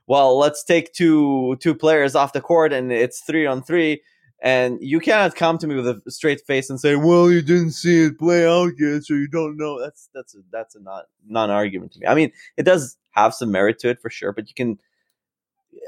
[0.05, 4.01] well, let's take two two players off the court and it's three on three.
[4.39, 7.71] And you cannot come to me with a straight face and say, "Well, you didn't
[7.71, 11.05] see it play out yet, so you don't know." That's that's a, that's a not
[11.25, 12.05] non argument to me.
[12.05, 14.77] I mean, it does have some merit to it for sure, but you can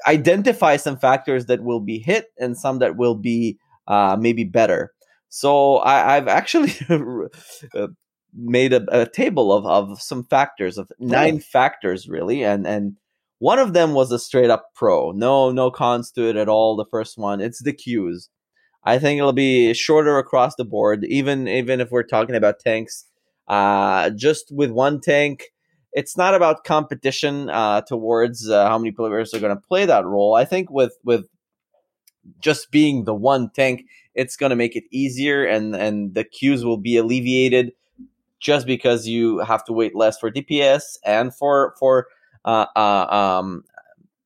[0.07, 4.93] identify some factors that will be hit and some that will be uh, maybe better.
[5.29, 6.73] So I, have actually
[7.75, 7.87] uh,
[8.33, 11.39] made a, a, table of, of some factors of nine oh.
[11.39, 12.97] factors really, and and
[13.37, 15.11] one of them was a straight up pro.
[15.11, 16.75] No no cons to it at all.
[16.75, 18.29] The first one, it's the queues.
[18.83, 23.05] I think it'll be shorter across the board, even even if we're talking about tanks.
[23.47, 25.45] Uh, just with one tank,
[25.93, 30.05] it's not about competition uh, towards uh, how many players are going to play that
[30.05, 30.35] role.
[30.35, 31.25] I think with with
[32.39, 36.65] just being the one tank, it's going to make it easier, and and the queues
[36.65, 37.73] will be alleviated
[38.39, 42.07] just because you have to wait less for DPS and for for
[42.45, 43.63] uh, uh, um,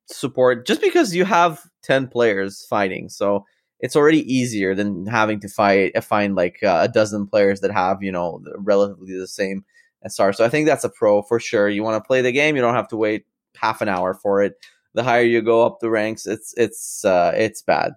[0.07, 0.65] support.
[0.65, 3.45] Just because you have ten players fighting, so
[3.79, 8.01] it's already easier than having to fight find like uh, a dozen players that have
[8.01, 9.65] you know relatively the same
[10.05, 10.33] SR.
[10.33, 11.69] So I think that's a pro for sure.
[11.69, 13.25] You want to play the game, you don't have to wait
[13.55, 14.55] half an hour for it.
[14.93, 17.93] The higher you go up the ranks, it's it's uh, it's bad.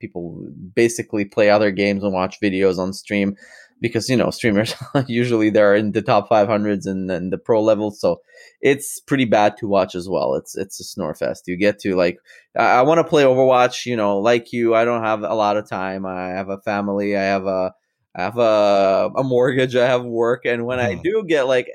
[0.00, 3.36] People basically play other games and watch videos on stream
[3.82, 4.74] because you know streamers
[5.08, 8.20] usually they're in the top 500s and, and the pro level so
[8.60, 11.96] it's pretty bad to watch as well it's it's a snore fest you get to
[11.96, 12.18] like
[12.56, 15.56] i, I want to play overwatch you know like you i don't have a lot
[15.56, 17.74] of time i have a family i have a
[18.14, 20.78] I have a, a mortgage, I have work, and when.
[20.78, 21.70] I do get like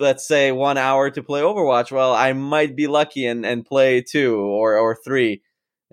[0.00, 4.02] let's say one hour to play Overwatch, well, I might be lucky and, and play
[4.02, 5.42] two or, or three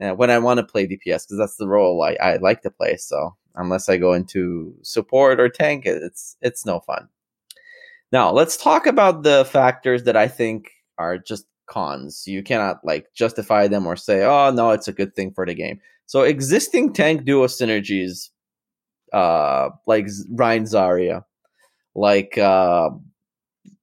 [0.02, 2.72] uh, when I want to play DPS because that's the role I, I like to
[2.72, 2.98] play.
[2.98, 7.10] So unless I go into support or tank, it's it's no fun.
[8.12, 12.24] Now let's talk about the factors that I think are just cons.
[12.28, 15.54] You cannot like justify them or say, oh no, it's a good thing for the
[15.54, 15.80] game.
[16.06, 18.30] So existing tank duo synergies
[19.14, 21.24] uh, like Rein Zarya,
[21.96, 22.90] like uh,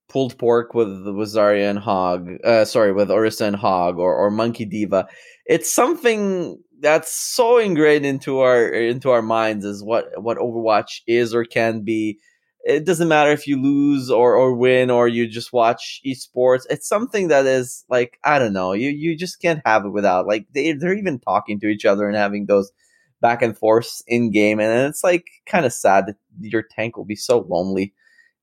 [0.09, 2.31] pulled pork with Zarya and Hog.
[2.45, 5.09] Uh, sorry, with Orisa and Hog, or or Monkey D.Va.
[5.47, 11.35] It's something that's so ingrained into our into our minds is what what Overwatch is
[11.35, 12.19] or can be.
[12.67, 16.63] It doesn't matter if you lose or, or win or you just watch esports.
[16.71, 18.73] It's something that is like I don't know.
[18.73, 22.07] You you just can't have it without like they they're even talking to each other
[22.07, 22.73] and having those
[23.21, 27.05] back and forth in game, and it's like kind of sad that your tank will
[27.05, 27.95] be so lonely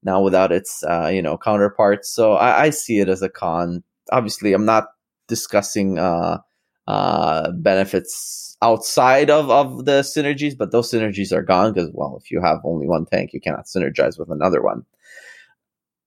[0.03, 2.09] now without its uh, you know counterparts.
[2.09, 3.83] So I, I, see it as a con.
[4.11, 4.87] Obviously, I'm not
[5.27, 6.39] discussing uh,
[6.87, 12.31] uh, benefits outside of, of the synergies, but those synergies are gone because well, if
[12.31, 14.85] you have only one tank, you cannot synergize with another one.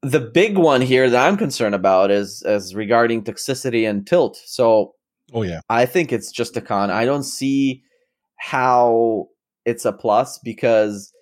[0.02, 4.40] The big one here that I'm concerned about is is regarding toxicity and tilt.
[4.44, 4.94] So,
[5.32, 6.90] oh yeah, I think it's just a con.
[6.90, 7.82] I don't see
[8.36, 9.28] how
[9.64, 11.13] it's a plus because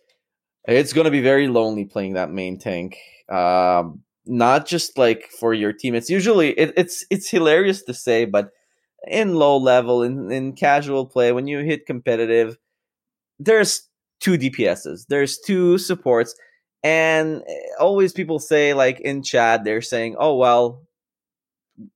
[0.66, 2.96] it's going to be very lonely playing that main tank.
[3.28, 5.94] Um, not just like for your team.
[5.94, 8.50] It's usually it, it's it's hilarious to say, but
[9.06, 12.56] in low level in in casual play when you hit competitive,
[13.38, 13.88] there's
[14.20, 16.36] two DPSs, there's two supports,
[16.84, 20.82] and eh, always people say like in chat they're saying, oh well,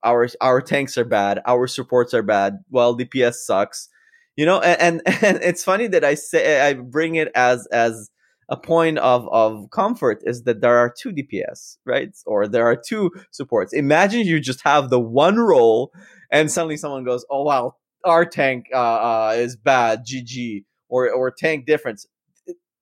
[0.03, 2.59] our our tanks are bad, our supports are bad.
[2.71, 3.89] Well, DPS sucks
[4.37, 8.11] you know and, and, and it's funny that i say i bring it as as
[8.49, 12.17] a point of of comfort is that there are two dps right?
[12.27, 13.73] Or there are two supports.
[13.73, 15.93] Imagine you just have the one role
[16.31, 17.75] and suddenly someone goes oh wow
[18.05, 22.07] our tank uh, uh, is bad gg or or tank difference.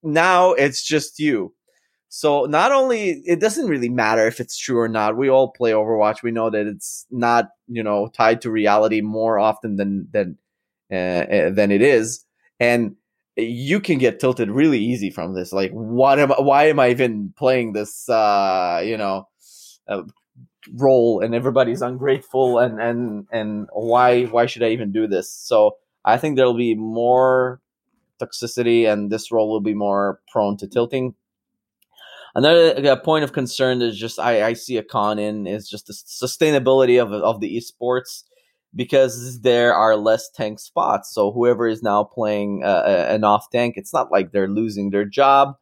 [0.02, 1.54] Now it's just you.
[2.08, 5.16] So not only it doesn't really matter if it's true or not.
[5.16, 6.22] We all play Overwatch.
[6.22, 10.38] We know that it's not you know tied to reality more often than than
[10.92, 12.24] uh, uh, than it is,
[12.60, 12.96] and
[13.36, 15.52] you can get tilted really easy from this.
[15.52, 16.30] Like, what am?
[16.30, 18.08] Why am I even playing this?
[18.08, 19.28] Uh, you know,
[19.88, 20.02] uh,
[20.72, 25.30] role, and everybody's ungrateful, and and and why why should I even do this?
[25.30, 27.60] So I think there'll be more
[28.20, 31.14] toxicity, and this role will be more prone to tilting.
[32.36, 35.92] Another point of concern is just I, I see a con in is just the
[35.92, 38.24] sustainability of of the esports
[38.74, 41.12] because there are less tank spots.
[41.12, 45.04] So whoever is now playing uh, an off tank, it's not like they're losing their
[45.04, 45.56] job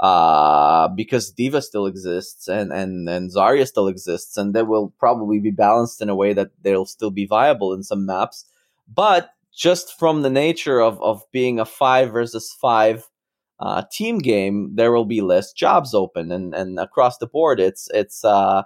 [0.00, 5.40] uh, because D.Va still exists and, and, and Zarya still exists, and they will probably
[5.40, 8.44] be balanced in a way that they'll still be viable in some maps.
[8.92, 13.08] But just from the nature of, of being a five versus five
[13.60, 17.88] uh, team game, there will be less jobs open, and, and across the board, it's
[17.92, 18.62] it's uh,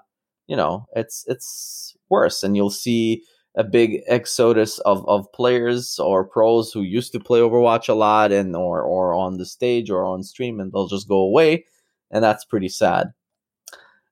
[0.47, 3.23] you know it's it's worse, and you'll see
[3.55, 8.33] a big exodus of, of players or pros who used to play Overwatch a lot
[8.33, 11.65] and or or on the stage or on stream and they'll just go away
[12.11, 13.13] and that's pretty sad.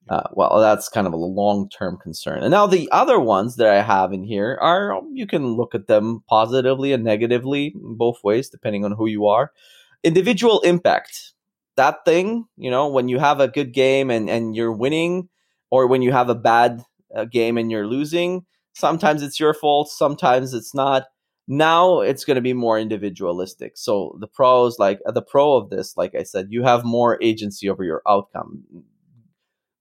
[0.09, 2.43] Uh, well, that's kind of a long term concern.
[2.43, 5.87] And now the other ones that I have in here are you can look at
[5.87, 9.53] them positively and negatively, both ways, depending on who you are.
[10.03, 11.35] Individual impact.
[11.77, 15.29] That thing, you know, when you have a good game and, and you're winning,
[15.71, 16.83] or when you have a bad
[17.15, 21.05] uh, game and you're losing, sometimes it's your fault, sometimes it's not.
[21.49, 23.77] Now it's going to be more individualistic.
[23.77, 27.69] So the pros, like the pro of this, like I said, you have more agency
[27.69, 28.63] over your outcome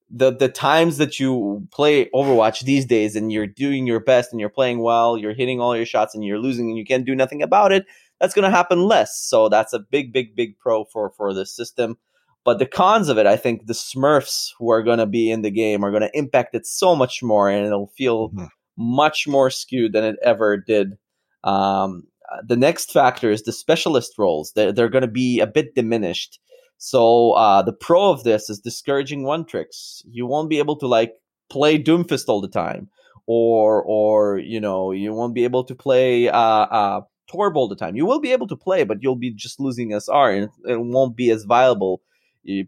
[0.10, 4.40] the the times that you play Overwatch these days and you're doing your best and
[4.40, 7.16] you're playing well, you're hitting all your shots and you're losing and you can't do
[7.16, 7.86] nothing about it,
[8.20, 9.20] that's going to happen less.
[9.22, 11.98] So that's a big big big pro for for this system.
[12.46, 15.42] But the cons of it, I think the Smurfs who are going to be in
[15.42, 18.46] the game are going to impact it so much more and it'll feel mm-hmm.
[18.80, 20.98] Much more skewed than it ever did.
[21.44, 22.08] Um,
[22.48, 24.54] the next factor is the specialist roles.
[24.54, 26.40] They're, they're going to be a bit diminished
[26.80, 30.02] so uh, the pro of this is discouraging one tricks.
[30.10, 31.14] You won't be able to like
[31.50, 32.90] play Doomfist all the time,
[33.28, 37.76] or or you know you won't be able to play uh, uh, Torb all the
[37.76, 37.98] time.
[37.98, 41.18] You will be able to play, but you'll be just losing SR, and it won't
[41.18, 42.02] be as viable.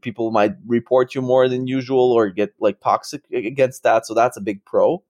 [0.01, 4.05] People might report you more than usual, or get like toxic against that.
[4.05, 5.01] So that's a big pro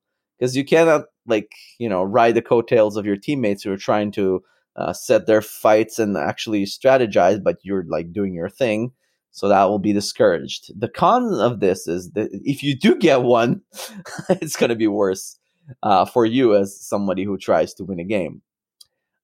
[0.41, 4.11] because you cannot like you know ride the coattails of your teammates who are trying
[4.11, 4.43] to
[4.75, 8.91] uh, set their fights and actually strategize, but you're like doing your thing.
[9.33, 10.71] So that will be discouraged.
[10.77, 13.61] The con of this is that if you do get one,
[14.29, 15.37] it's going to be worse
[15.83, 18.41] uh, for you as somebody who tries to win a game.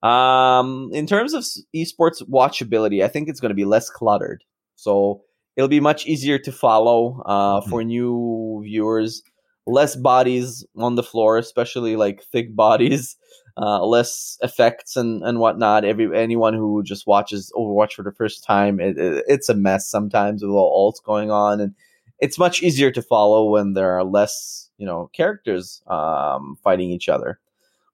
[0.04, 1.44] Um, in terms of
[1.76, 4.44] esports watchability, I think it's going to be less cluttered.
[4.76, 5.24] So
[5.58, 7.70] it'll be much easier to follow uh, mm-hmm.
[7.70, 9.24] for new viewers.
[9.68, 13.18] Less bodies on the floor, especially like thick bodies
[13.58, 15.84] uh, less effects and, and whatnot.
[15.84, 19.90] Every anyone who just watches Overwatch for the first time, it, it, it's a mess
[19.90, 21.74] sometimes with all ults going on, and
[22.20, 27.10] it's much easier to follow when there are less you know characters um, fighting each
[27.10, 27.40] other.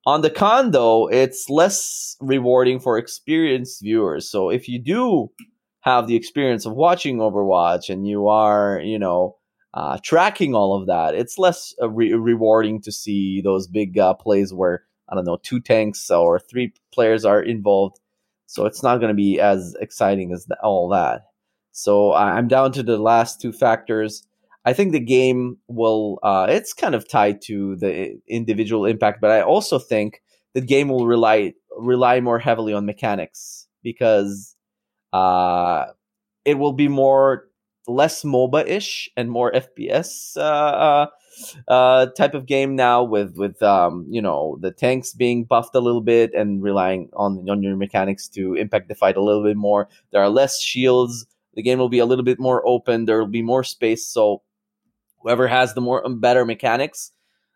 [0.05, 4.30] On the con, though, it's less rewarding for experienced viewers.
[4.30, 5.32] So if you do
[5.80, 9.38] have the experience of watching Overwatch and you are, you know,
[9.74, 14.13] uh, tracking all of that, it's less uh, re- rewarding to see those big uh,
[14.13, 17.99] plays where I don't know, two tanks or three players are involved.
[18.45, 21.26] So it's not going to be as exciting as the, all that.
[21.71, 24.26] So I'm down to the last two factors.
[24.65, 29.32] I think the game will, uh, it's kind of tied to the individual impact, but
[29.32, 30.21] I also think
[30.53, 34.55] the game will rely rely more heavily on mechanics because
[35.11, 35.86] uh,
[36.45, 37.49] it will be more
[37.88, 41.07] less MOBA ish and more FPS uh, uh
[41.67, 45.79] uh, type of game now with with um, you know the tanks being buffed a
[45.79, 49.57] little bit and relying on on your mechanics to impact the fight a little bit
[49.57, 49.89] more.
[50.11, 51.25] There are less shields.
[51.55, 53.05] The game will be a little bit more open.
[53.05, 54.07] There will be more space.
[54.07, 54.41] So
[55.21, 57.11] whoever has the more um, better mechanics,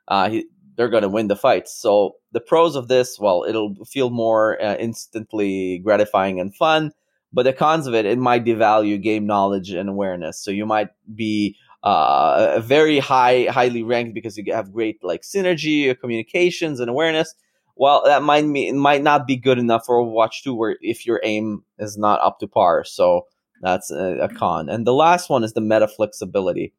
[0.07, 1.67] uh, he, they're going to win the fight.
[1.67, 6.91] So the pros of this, well, it'll feel more uh, instantly gratifying and fun.
[7.33, 10.39] But the cons of it, it might devalue game knowledge and awareness.
[10.39, 15.97] So you might be uh, very high, highly ranked because you have great like synergy,
[15.99, 17.33] communications, and awareness.
[17.75, 21.21] Well, that might mean might not be good enough for Overwatch 2, where if your
[21.23, 22.83] aim is not up to par.
[22.83, 23.27] So
[23.61, 24.69] that's a, a con.
[24.69, 26.73] And the last one is the meta flexibility.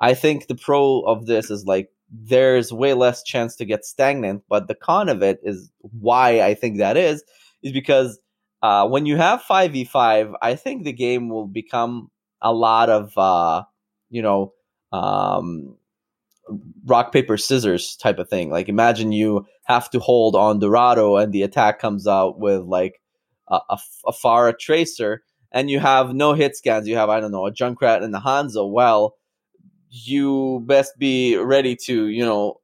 [0.00, 4.44] I think the pro of this is like there's way less chance to get stagnant,
[4.48, 7.22] but the con of it is why I think that is
[7.62, 8.18] is because
[8.62, 12.10] uh, when you have five v five, I think the game will become
[12.42, 13.64] a lot of uh,
[14.10, 14.52] you know,
[14.92, 15.76] um,
[16.86, 18.50] rock paper scissors type of thing.
[18.50, 23.00] Like imagine you have to hold on Dorado and the attack comes out with like
[23.48, 26.88] a, a, a tracer and you have no hit scans.
[26.88, 28.70] You have I don't know a Junkrat and a Hanzo.
[28.70, 29.14] Well,
[29.90, 32.60] you best be ready to you know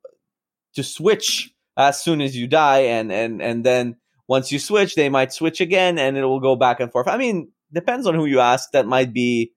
[0.75, 3.97] to switch as soon as you die and and and then
[4.29, 7.17] once you switch they might switch again and it will go back and forth i
[7.17, 9.53] mean depends on who you ask that might be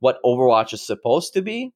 [0.00, 1.72] what Overwatch is supposed to be,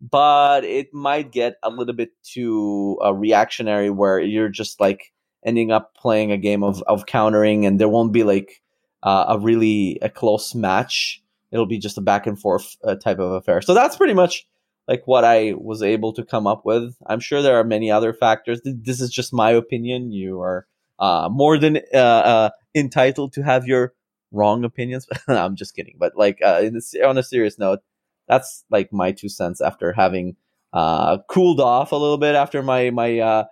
[0.00, 5.12] but it might get a little bit too uh, reactionary where you're just like
[5.44, 8.62] ending up playing a game of, of countering and there won't be like
[9.02, 11.22] uh, a really a close match.
[11.52, 13.60] It'll be just a back and forth uh, type of affair.
[13.60, 14.46] So that's pretty much
[14.88, 16.94] like what I was able to come up with.
[17.06, 18.60] I'm sure there are many other factors.
[18.64, 20.10] This is just my opinion.
[20.12, 20.66] You are
[21.00, 23.94] uh, more than uh, uh, entitled to have your
[24.30, 25.06] wrong opinions.
[25.28, 25.96] I'm just kidding.
[25.98, 27.80] But like uh, the, on a serious note,
[28.28, 30.36] that's like my two cents after having
[30.72, 33.44] uh, cooled off a little bit after my my uh,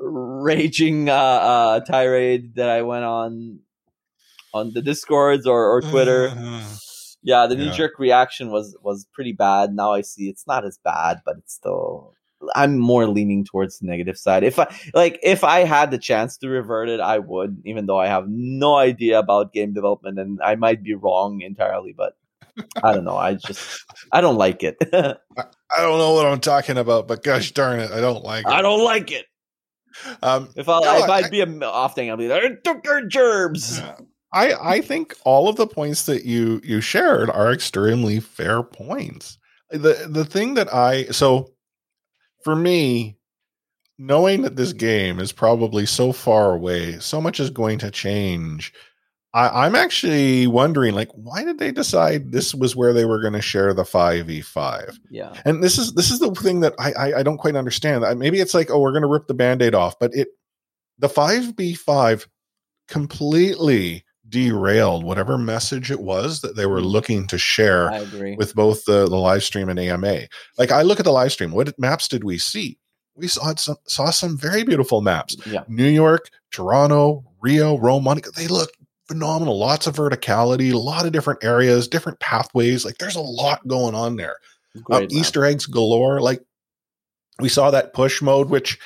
[0.00, 3.60] raging uh, uh, tirade that I went on
[4.52, 6.28] on the discords or, or Twitter.
[7.22, 9.74] yeah, the knee jerk reaction was was pretty bad.
[9.74, 12.14] Now I see it's not as bad, but it's still.
[12.54, 14.44] I'm more leaning towards the negative side.
[14.44, 17.62] If I like, if I had the chance to revert it, I would.
[17.64, 21.92] Even though I have no idea about game development, and I might be wrong entirely,
[21.96, 22.16] but
[22.82, 23.16] I don't know.
[23.16, 24.76] I just I don't like it.
[24.92, 25.14] I,
[25.76, 28.50] I don't know what I'm talking about, but gosh darn it, I don't like it.
[28.52, 29.26] I don't like it.
[30.22, 32.84] Um, If I No, if I'd I- be a off thing, I'd be like, took
[32.84, 33.80] your gerbs.
[34.32, 39.38] I I think all of the points that you you shared are extremely fair points.
[39.70, 41.50] The the thing that I so
[42.44, 43.16] for me
[43.98, 48.72] knowing that this game is probably so far away, so much is going to change.
[49.32, 53.32] I, I'm actually wondering, like, why did they decide this was where they were going
[53.32, 54.98] to share the five v five?
[55.10, 55.32] Yeah.
[55.44, 58.04] And this is this is the thing that I I, I don't quite understand.
[58.18, 60.28] Maybe it's like, oh, we're going to rip the band-aid off, but it
[60.98, 62.28] the five v five
[62.86, 64.04] completely
[64.34, 67.88] derailed whatever message it was that they were looking to share
[68.36, 70.22] with both the, the live stream and AMA.
[70.58, 72.76] Like I look at the live stream, what maps did we see?
[73.14, 75.36] We saw some saw some very beautiful maps.
[75.46, 75.62] yeah.
[75.68, 78.32] New York, Toronto, Rio, Rome, Monaco.
[78.32, 78.70] They look
[79.06, 79.56] phenomenal.
[79.56, 82.84] Lots of verticality, a lot of different areas, different pathways.
[82.84, 84.34] Like there's a lot going on there.
[84.90, 85.12] Um, map.
[85.12, 86.20] Easter eggs galore.
[86.20, 86.42] Like
[87.38, 88.80] we saw that push mode, which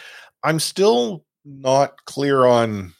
[0.44, 2.92] I'm still not clear on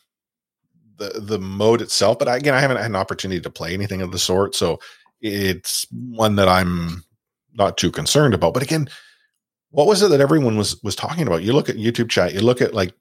[0.99, 2.19] the the mode itself.
[2.19, 4.79] But again, I haven't had an opportunity to play anything of the sort, so
[5.21, 7.05] it's one that I'm
[7.55, 8.55] not too concerned about.
[8.55, 8.89] But again,
[9.71, 11.43] what was it that everyone was was talking about?
[11.43, 12.93] You look at YouTube chat, you look at like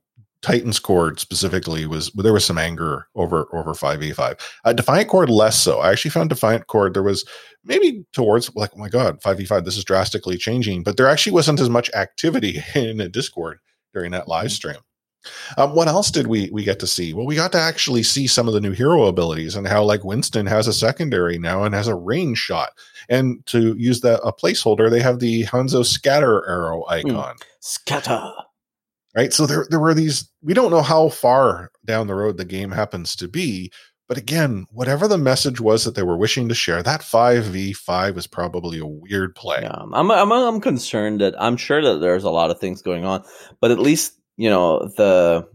[0.42, 4.38] Titans Cord specifically was there was some anger over over five v five.
[4.64, 5.80] Uh, Defiant Chord less so.
[5.80, 7.26] I actually found Defiant Chord there was
[7.64, 11.08] maybe towards like oh my god five v five this is drastically changing, but there
[11.08, 13.60] actually wasn't as much activity in a Discord
[13.94, 14.78] during that live stream.
[15.58, 17.14] Um, what else did we we get to see?
[17.14, 20.04] Well, we got to actually see some of the new hero abilities and how like
[20.04, 22.72] Winston has a secondary now and has a range shot.
[23.10, 28.32] And to use that a placeholder, they have the Hanzo scatter arrow icon Scatter.
[29.16, 29.34] right?
[29.34, 30.30] So there there were these.
[30.42, 33.72] We don't know how far down the road the game happens to be,
[34.08, 37.74] but again, whatever the message was that they were wishing to share, that five v
[37.74, 39.60] five was probably a weird play.
[39.64, 43.04] Yeah, I'm, I'm I'm concerned that I'm sure that there's a lot of things going
[43.04, 43.24] on,
[43.60, 45.48] but at least you know the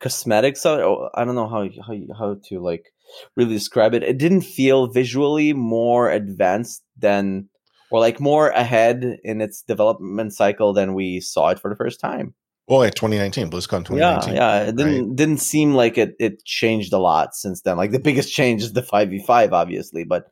[0.00, 0.64] cosmetics.
[0.64, 2.92] Of, it, oh, I don't know how how how to like
[3.36, 4.02] really describe it.
[4.02, 7.48] It didn't feel visually more advanced than
[7.90, 12.00] or like more ahead in its development cycle than we saw it for the first
[12.00, 12.34] time.
[12.70, 14.34] Oh, yeah, 2019 BlizzCon 2019.
[14.34, 14.68] Yeah, yeah.
[14.68, 17.78] It didn't didn't seem like it it changed a lot since then.
[17.78, 20.26] Like the biggest change is the five v five, obviously, but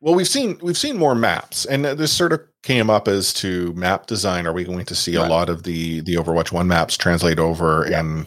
[0.00, 3.72] Well, we've seen we've seen more maps, and this sort of came up as to
[3.74, 4.46] map design.
[4.46, 5.26] Are we going to see Right.
[5.26, 7.86] a lot of the the Overwatch One maps translate over?
[7.90, 8.00] Yeah.
[8.00, 8.26] And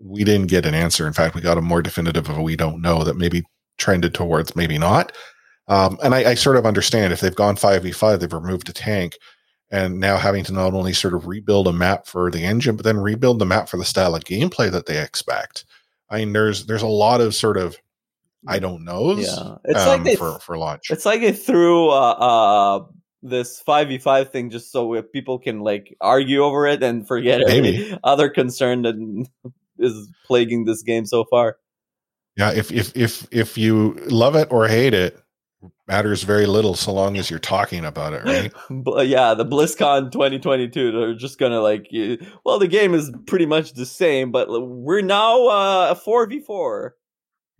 [0.00, 1.06] we didn't get an answer.
[1.06, 3.42] In fact, we got a more definitive of a we don't know that maybe
[3.78, 5.12] trended towards maybe not.
[5.68, 8.68] Um, and I, I sort of understand if they've gone five v five, they've removed
[8.70, 9.16] a tank,
[9.70, 12.84] and now having to not only sort of rebuild a map for the engine, but
[12.84, 15.64] then rebuild the map for the style of gameplay that they expect.
[16.10, 17.76] I mean, there's there's a lot of sort of
[18.46, 19.16] I don't know.
[19.16, 20.90] Yeah, it's um, like they, for for launch.
[20.90, 22.84] It's like they threw uh, uh
[23.22, 27.40] this five v five thing just so people can like argue over it and forget
[27.46, 27.96] Maybe.
[28.04, 28.94] other concern that
[29.78, 31.56] is plaguing this game so far.
[32.36, 35.18] Yeah, if if if if you love it or hate it,
[35.86, 38.52] matters very little so long as you're talking about it, right?
[39.06, 41.88] yeah, the BlizzCon 2022, they're just gonna like,
[42.44, 46.90] well, the game is pretty much the same, but we're now uh, a 4v4.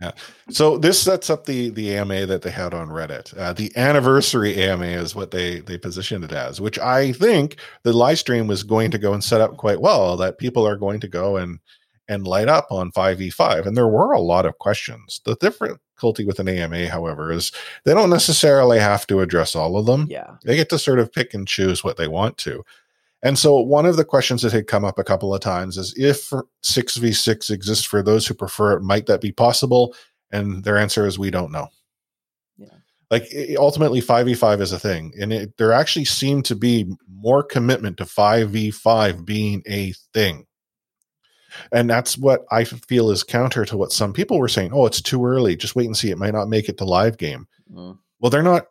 [0.01, 0.11] Yeah.
[0.51, 3.37] So this sets up the the AMA that they had on Reddit.
[3.37, 7.93] Uh, the anniversary AMA is what they they positioned it as, which I think the
[7.93, 10.17] live stream was going to go and set up quite well.
[10.17, 11.61] That people are going to go and
[12.09, 16.39] and light up on 5v5 and there were a lot of questions the difficulty with
[16.39, 17.51] an ama however is
[17.85, 21.13] they don't necessarily have to address all of them yeah they get to sort of
[21.13, 22.63] pick and choose what they want to
[23.25, 25.95] and so one of the questions that had come up a couple of times is
[25.97, 26.31] if
[26.63, 29.95] 6v6 exists for those who prefer it, might that be possible?
[30.31, 31.69] And their answer is we don't know.
[32.59, 32.69] Yeah.
[33.11, 37.43] Like i- ultimately 5v5 is a thing and it, there actually seemed to be more
[37.43, 40.47] commitment to 5v5 being a thing.
[41.73, 44.73] And that's what I feel is counter to what some people were saying.
[44.75, 45.57] Oh, it's too early.
[45.57, 46.11] Just wait and see.
[46.11, 47.47] It might not make it to live game.
[47.73, 47.97] Mm.
[48.21, 48.67] Well, they're not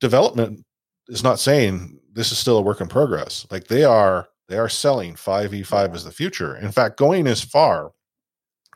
[0.00, 0.66] development
[1.08, 3.46] is not saying this is still a work in progress.
[3.50, 5.94] Like they are they are selling 5v5 Yeah.
[5.94, 6.56] as the future.
[6.56, 7.92] In fact, going as far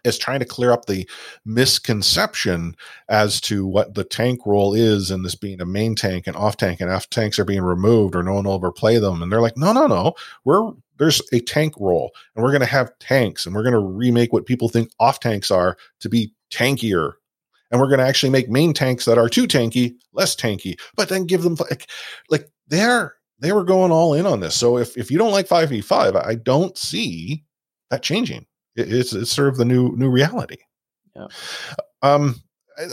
[0.04, 1.08] as trying to clear up the
[1.44, 2.74] misconception
[3.08, 6.56] as to what the tank role is and this being a main tank and off
[6.56, 9.22] tank and off tanks are being removed or no one will ever play them.
[9.22, 10.14] And they're like, no, no, no.
[10.44, 13.78] We're there's a tank role, and we're going to have tanks, and we're going to
[13.78, 17.12] remake what people think off tanks are to be tankier,
[17.70, 21.08] and we're going to actually make main tanks that are too tanky less tanky, but
[21.08, 21.88] then give them like,
[22.30, 24.54] like they're they were going all in on this.
[24.54, 27.44] So if if you don't like five v five, I don't see
[27.90, 28.46] that changing.
[28.76, 30.58] It, it's it's sort of the new new reality.
[31.14, 31.26] Yeah.
[32.02, 32.36] Um,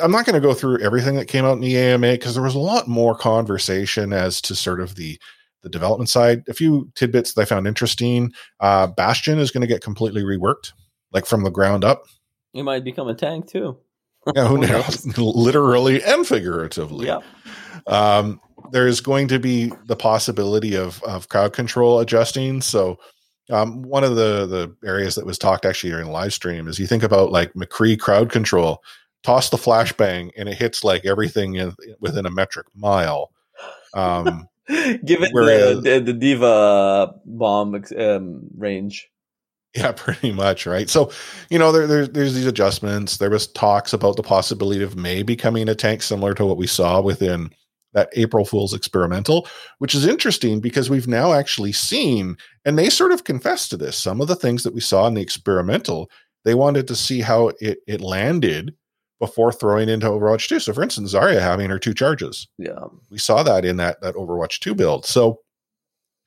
[0.02, 2.44] I'm not going to go through everything that came out in the AMA because there
[2.44, 5.20] was a lot more conversation as to sort of the
[5.62, 6.44] the development side.
[6.48, 8.34] A few tidbits that I found interesting.
[8.60, 10.74] Uh, Bastion is going to get completely reworked,
[11.12, 12.04] like from the ground up.
[12.54, 13.78] You might become a tank too.
[14.36, 15.06] Yeah, who knows?
[15.18, 17.08] Literally and figuratively.
[17.08, 17.20] Yeah.
[17.88, 18.40] Um,
[18.72, 22.62] there's going to be the possibility of of crowd control adjusting.
[22.62, 22.98] So
[23.52, 26.88] um, one of the the areas that was talked actually during live stream is you
[26.88, 28.84] think about like McCree crowd control,
[29.24, 33.32] toss the flashbang and it hits like everything in, within a metric mile.
[33.94, 39.10] Um, Give it Whereas- the, the, the D.Va bomb um, range.
[39.76, 40.90] Yeah, pretty much, right?
[40.90, 41.12] So,
[41.50, 43.18] you know, there, there, there's these adjustments.
[43.18, 46.68] There was talks about the possibility of Mei becoming a tank similar to what we
[46.68, 47.52] saw within
[47.96, 49.48] that April Fool's experimental,
[49.80, 53.98] which is interesting because we've now actually seen, and they sort of confessed to this,
[53.98, 56.12] some of the things that we saw in the experimental,
[56.44, 58.76] they wanted to see how it, it landed
[59.20, 60.60] before throwing into Overwatch 2.
[60.60, 62.48] So, for instance, Zarya having her two charges.
[62.58, 62.86] Yeah.
[63.10, 65.06] we saw that in that that Overwatch 2 build.
[65.06, 65.40] So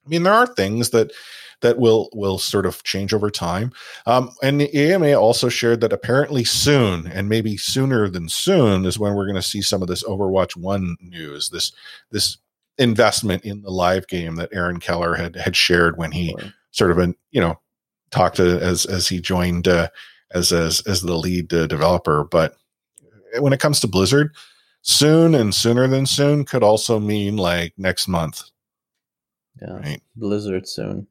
[0.05, 1.12] I mean there are things that
[1.60, 3.72] that will will sort of change over time.
[4.06, 8.98] Um, and the AMA also shared that apparently soon, and maybe sooner than soon, is
[8.98, 11.51] when we're going to see some of this Overwatch One news.
[11.51, 11.72] This
[12.10, 12.39] this
[12.78, 16.90] investment in the live game that Aaron Keller had had shared when he Or- sort
[16.97, 17.59] of, you know,
[18.10, 19.89] talked to as as he joined uh,
[20.32, 22.24] as as as the lead uh, developer.
[22.24, 22.56] But
[23.40, 24.35] when it comes to Blizzard,
[24.82, 28.44] soon and sooner than soon could also mean like next month,
[29.60, 29.72] Yeah.
[29.72, 30.02] right?
[30.14, 31.09] Blizzard soon.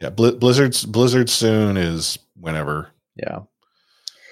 [0.00, 2.90] Yeah, Bli- Blizzard's Blizzard soon is whenever.
[3.16, 3.40] Yeah.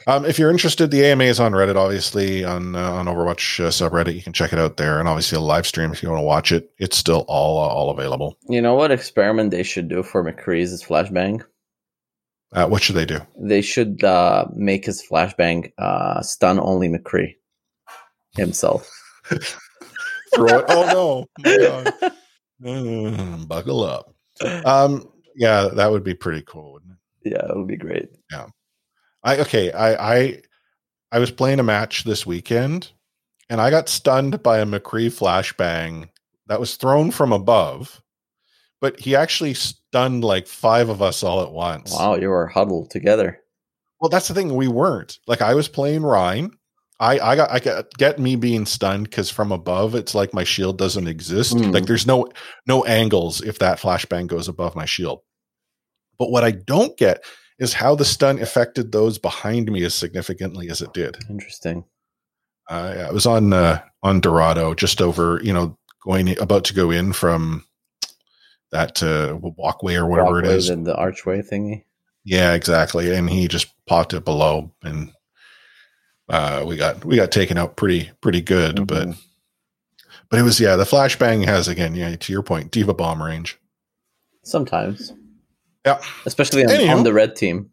[0.07, 3.69] Um, if you're interested, the AMA is on Reddit, obviously on uh, on Overwatch uh,
[3.69, 4.15] subreddit.
[4.15, 6.25] You can check it out there, and obviously a live stream if you want to
[6.25, 6.71] watch it.
[6.79, 8.39] It's still all uh, all available.
[8.49, 11.45] You know what experiment they should do for McCree's is flashbang?
[12.55, 13.21] Uh, what should they do?
[13.39, 17.35] They should uh, make his flashbang uh, stun only McCree
[18.35, 18.91] himself.
[20.35, 20.65] Throw it.
[20.69, 22.11] Oh no!
[22.61, 24.13] Mm, buckle up.
[24.65, 25.09] Um,
[25.39, 26.99] yeah, that would be pretty cool, wouldn't it?
[27.25, 28.09] yeah, it would be great.
[28.31, 28.47] Yeah.
[29.23, 30.43] I okay, I I
[31.13, 32.93] I was playing a match this weekend
[33.49, 36.09] and I got stunned by a McCree flashbang
[36.47, 38.03] that was thrown from above,
[38.81, 41.93] but he actually stunned like five of us all at once.
[41.93, 43.41] Wow, you were huddled together.
[44.01, 44.55] Well, that's the thing.
[44.55, 45.19] We weren't.
[45.27, 46.53] Like I was playing Rein.
[47.01, 50.45] I I got I got get me being stunned because from above it's like my
[50.45, 51.55] shield doesn't exist.
[51.55, 51.73] Mm.
[51.73, 52.29] Like there's no
[52.67, 55.21] no angles if that flashbang goes above my shield.
[56.19, 57.25] But what I don't get
[57.59, 61.17] is how the stun affected those behind me as significantly as it did.
[61.29, 61.85] Interesting.
[62.69, 66.75] Uh, yeah, it was on uh, on Dorado, just over you know going about to
[66.75, 67.65] go in from
[68.71, 70.69] that uh, walkway or whatever it Walkway, is.
[70.69, 71.85] The, the archway thingy.
[72.25, 73.15] Yeah, exactly.
[73.15, 75.13] And he just popped it below, and
[76.29, 78.87] uh, we got we got taken out pretty pretty good.
[78.87, 79.19] But Mhm.
[80.29, 83.59] but it was yeah, the flashbang has again, yeah, to your point, D.Va bomb range.
[84.45, 85.13] Sometimes.
[85.89, 86.01] Yeah.
[86.27, 87.71] Especially on, on the red team.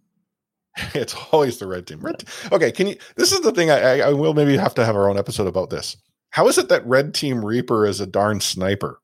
[0.93, 2.01] It's always the red team.
[2.01, 2.97] Red okay, can you?
[3.15, 3.71] This is the thing.
[3.71, 5.95] I, I, I will maybe have to have our own episode about this.
[6.31, 8.99] How is it that red team Reaper is a darn sniper?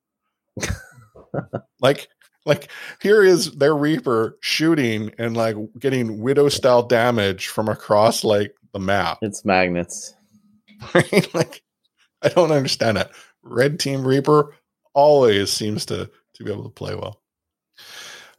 [1.80, 2.10] like,
[2.46, 2.70] like
[3.02, 8.80] here is their Reaper shooting and like getting widow style damage from across like the
[8.80, 9.20] map.
[9.22, 10.14] It's magnets.
[10.96, 11.32] Right?
[11.36, 11.62] like,
[12.24, 13.08] I don't understand it.
[13.44, 14.56] Red team Reaper
[14.96, 17.21] always seems to to be able to play well.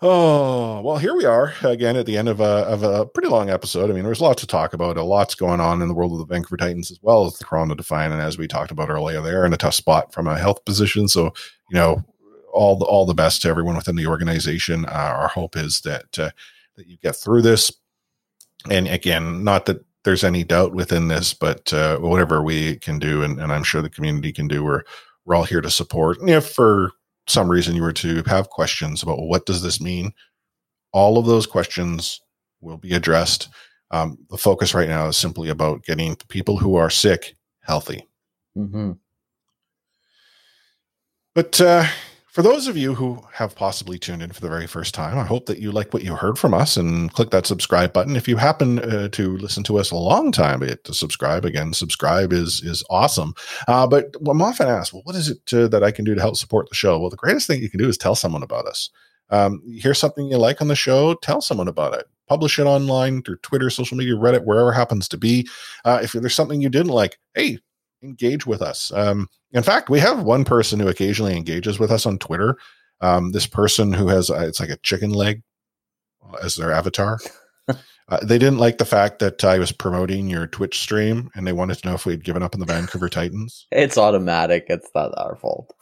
[0.04, 3.50] Oh well, here we are again at the end of a of a pretty long
[3.50, 3.88] episode.
[3.88, 4.96] I mean, there's lots to talk about.
[4.96, 7.44] A lot's going on in the world of the Vancouver Titans as well as the
[7.44, 10.36] Toronto Defiant, and as we talked about earlier, they're in a tough spot from a
[10.36, 11.06] health position.
[11.06, 11.26] So
[11.70, 12.04] you know,
[12.52, 14.86] all the all the best to everyone within the organization.
[14.86, 16.30] Uh, our hope is that uh,
[16.74, 17.70] that you get through this.
[18.68, 23.22] And again, not that there's any doubt within this, but uh, whatever we can do,
[23.22, 24.82] and, and I'm sure the community can do, we're
[25.26, 26.18] we're all here to support.
[26.18, 26.90] And if for
[27.26, 30.12] some reason you were to have questions about well, what does this mean,
[30.92, 32.20] all of those questions
[32.60, 33.48] will be addressed.
[33.90, 38.06] Um, the focus right now is simply about getting people who are sick healthy.
[38.54, 38.92] hmm
[41.34, 41.86] But uh,
[42.32, 45.24] for those of you who have possibly tuned in for the very first time, I
[45.24, 48.16] hope that you like what you heard from us and click that subscribe button.
[48.16, 51.74] If you happen uh, to listen to us a long time, to subscribe again.
[51.74, 53.34] Subscribe is is awesome.
[53.68, 56.22] Uh, but I'm often asked, well, what is it uh, that I can do to
[56.22, 56.98] help support the show?
[56.98, 58.88] Well, the greatest thing you can do is tell someone about us.
[59.28, 62.06] Um, hear something you like on the show, tell someone about it.
[62.28, 65.46] Publish it online through Twitter, social media, Reddit, wherever happens to be.
[65.84, 67.58] Uh, if there's something you didn't like, hey,
[68.02, 68.92] engage with us.
[68.92, 72.56] Um, in fact, we have one person who occasionally engages with us on Twitter.
[73.00, 75.42] Um, this person who has uh, it's like a chicken leg
[76.42, 77.18] as their avatar.
[78.08, 81.52] Uh, they didn't like the fact that I was promoting your Twitch stream, and they
[81.52, 83.66] wanted to know if we had given up on the Vancouver Titans.
[83.70, 84.66] It's automatic.
[84.68, 85.72] It's not our fault.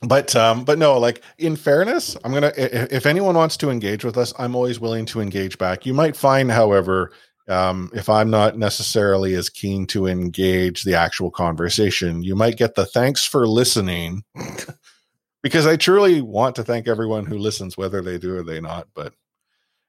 [0.00, 4.16] But um, but no, like in fairness, I'm gonna if anyone wants to engage with
[4.16, 5.84] us, I'm always willing to engage back.
[5.84, 7.10] You might find, however,
[7.48, 12.74] um, if I'm not necessarily as keen to engage the actual conversation, you might get
[12.74, 14.22] the thanks for listening.
[15.42, 18.88] because I truly want to thank everyone who listens, whether they do or they not.
[18.94, 19.14] But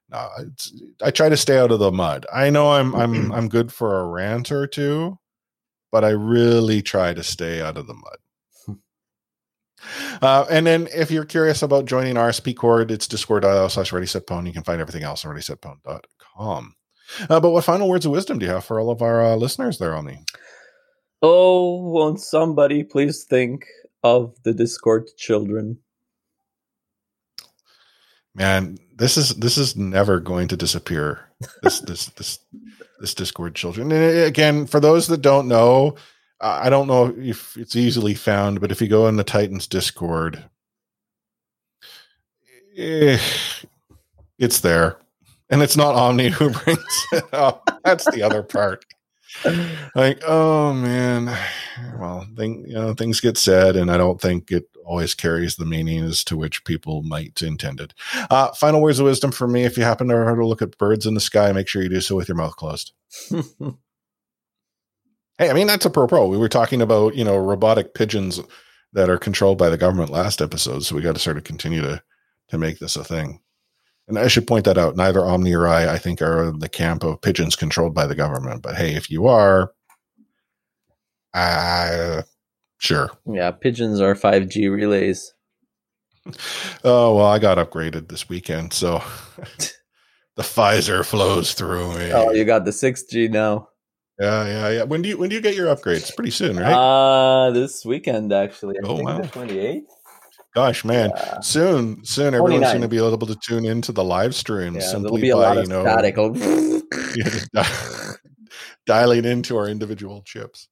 [0.09, 0.29] no,
[1.03, 2.25] I try to stay out of the mud.
[2.33, 5.17] I know I'm I'm I'm good for a rant or two,
[5.91, 8.17] but I really try to stay out of the mud.
[10.21, 14.27] Uh, and then if you're curious about joining RSP Cord, it's discord.io slash ready set
[14.27, 14.45] pwn.
[14.45, 16.75] You can find everything else on readysetpwn.com.
[17.29, 19.35] Uh, but what final words of wisdom do you have for all of our uh,
[19.35, 20.23] listeners there, Omni?
[21.21, 23.65] Oh, won't somebody please think
[24.03, 25.79] of the Discord children?
[28.35, 31.19] Man, this is this is never going to disappear.
[31.61, 32.39] This this this
[32.99, 33.91] this Discord children.
[33.91, 35.95] And again, for those that don't know,
[36.39, 40.43] I don't know if it's easily found, but if you go in the Titans Discord,
[42.77, 43.19] eh,
[44.37, 44.99] it's there,
[45.49, 47.79] and it's not Omni who brings it up.
[47.83, 48.85] That's the other part
[49.95, 51.25] like, oh man,
[51.99, 55.65] well, thing, you know, things get said, and I don't think it always carries the
[55.65, 57.93] meaning as to which people might intend it.
[58.29, 61.05] Uh, final words of wisdom for me: if you happen to ever look at birds
[61.05, 62.93] in the sky, make sure you do so with your mouth closed.
[63.29, 66.27] hey, I mean that's a pro pro.
[66.27, 68.41] We were talking about you know robotic pigeons
[68.93, 71.81] that are controlled by the government last episode, so we got to sort of continue
[71.81, 72.01] to
[72.49, 73.41] to make this a thing.
[74.09, 74.95] And I should point that out.
[74.95, 78.15] Neither Omni or I, I think, are in the camp of pigeons controlled by the
[78.15, 78.63] government.
[78.63, 79.71] But hey, if you are,
[81.35, 82.23] uh,
[82.79, 83.11] sure.
[83.27, 85.33] Yeah, pigeons are 5G relays.
[86.83, 88.73] Oh, well, I got upgraded this weekend.
[88.73, 89.03] So
[90.35, 92.11] the Pfizer flows through me.
[92.11, 93.69] Oh, you got the 6G now.
[94.19, 94.83] Yeah, yeah, yeah.
[94.83, 96.13] When do you when do you get your upgrades?
[96.13, 96.73] Pretty soon, right?
[96.73, 98.75] Uh this weekend actually.
[98.75, 99.85] I oh wow, twenty eight.
[100.55, 101.39] Gosh, man, yeah.
[101.41, 105.31] soon, soon everyone's going to be able to tune into the live stream yeah, simply
[105.31, 105.83] by you know
[108.87, 110.67] dialing into our individual chips.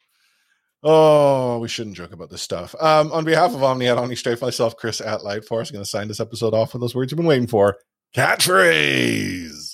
[0.83, 2.75] Oh, we shouldn't joke about this stuff.
[2.79, 6.07] Um, on behalf of Omni at Omni Strafe, myself, Chris at Lightforce, going to sign
[6.07, 7.77] this episode off with those words you've been waiting for.
[8.15, 9.66] Catchphrase.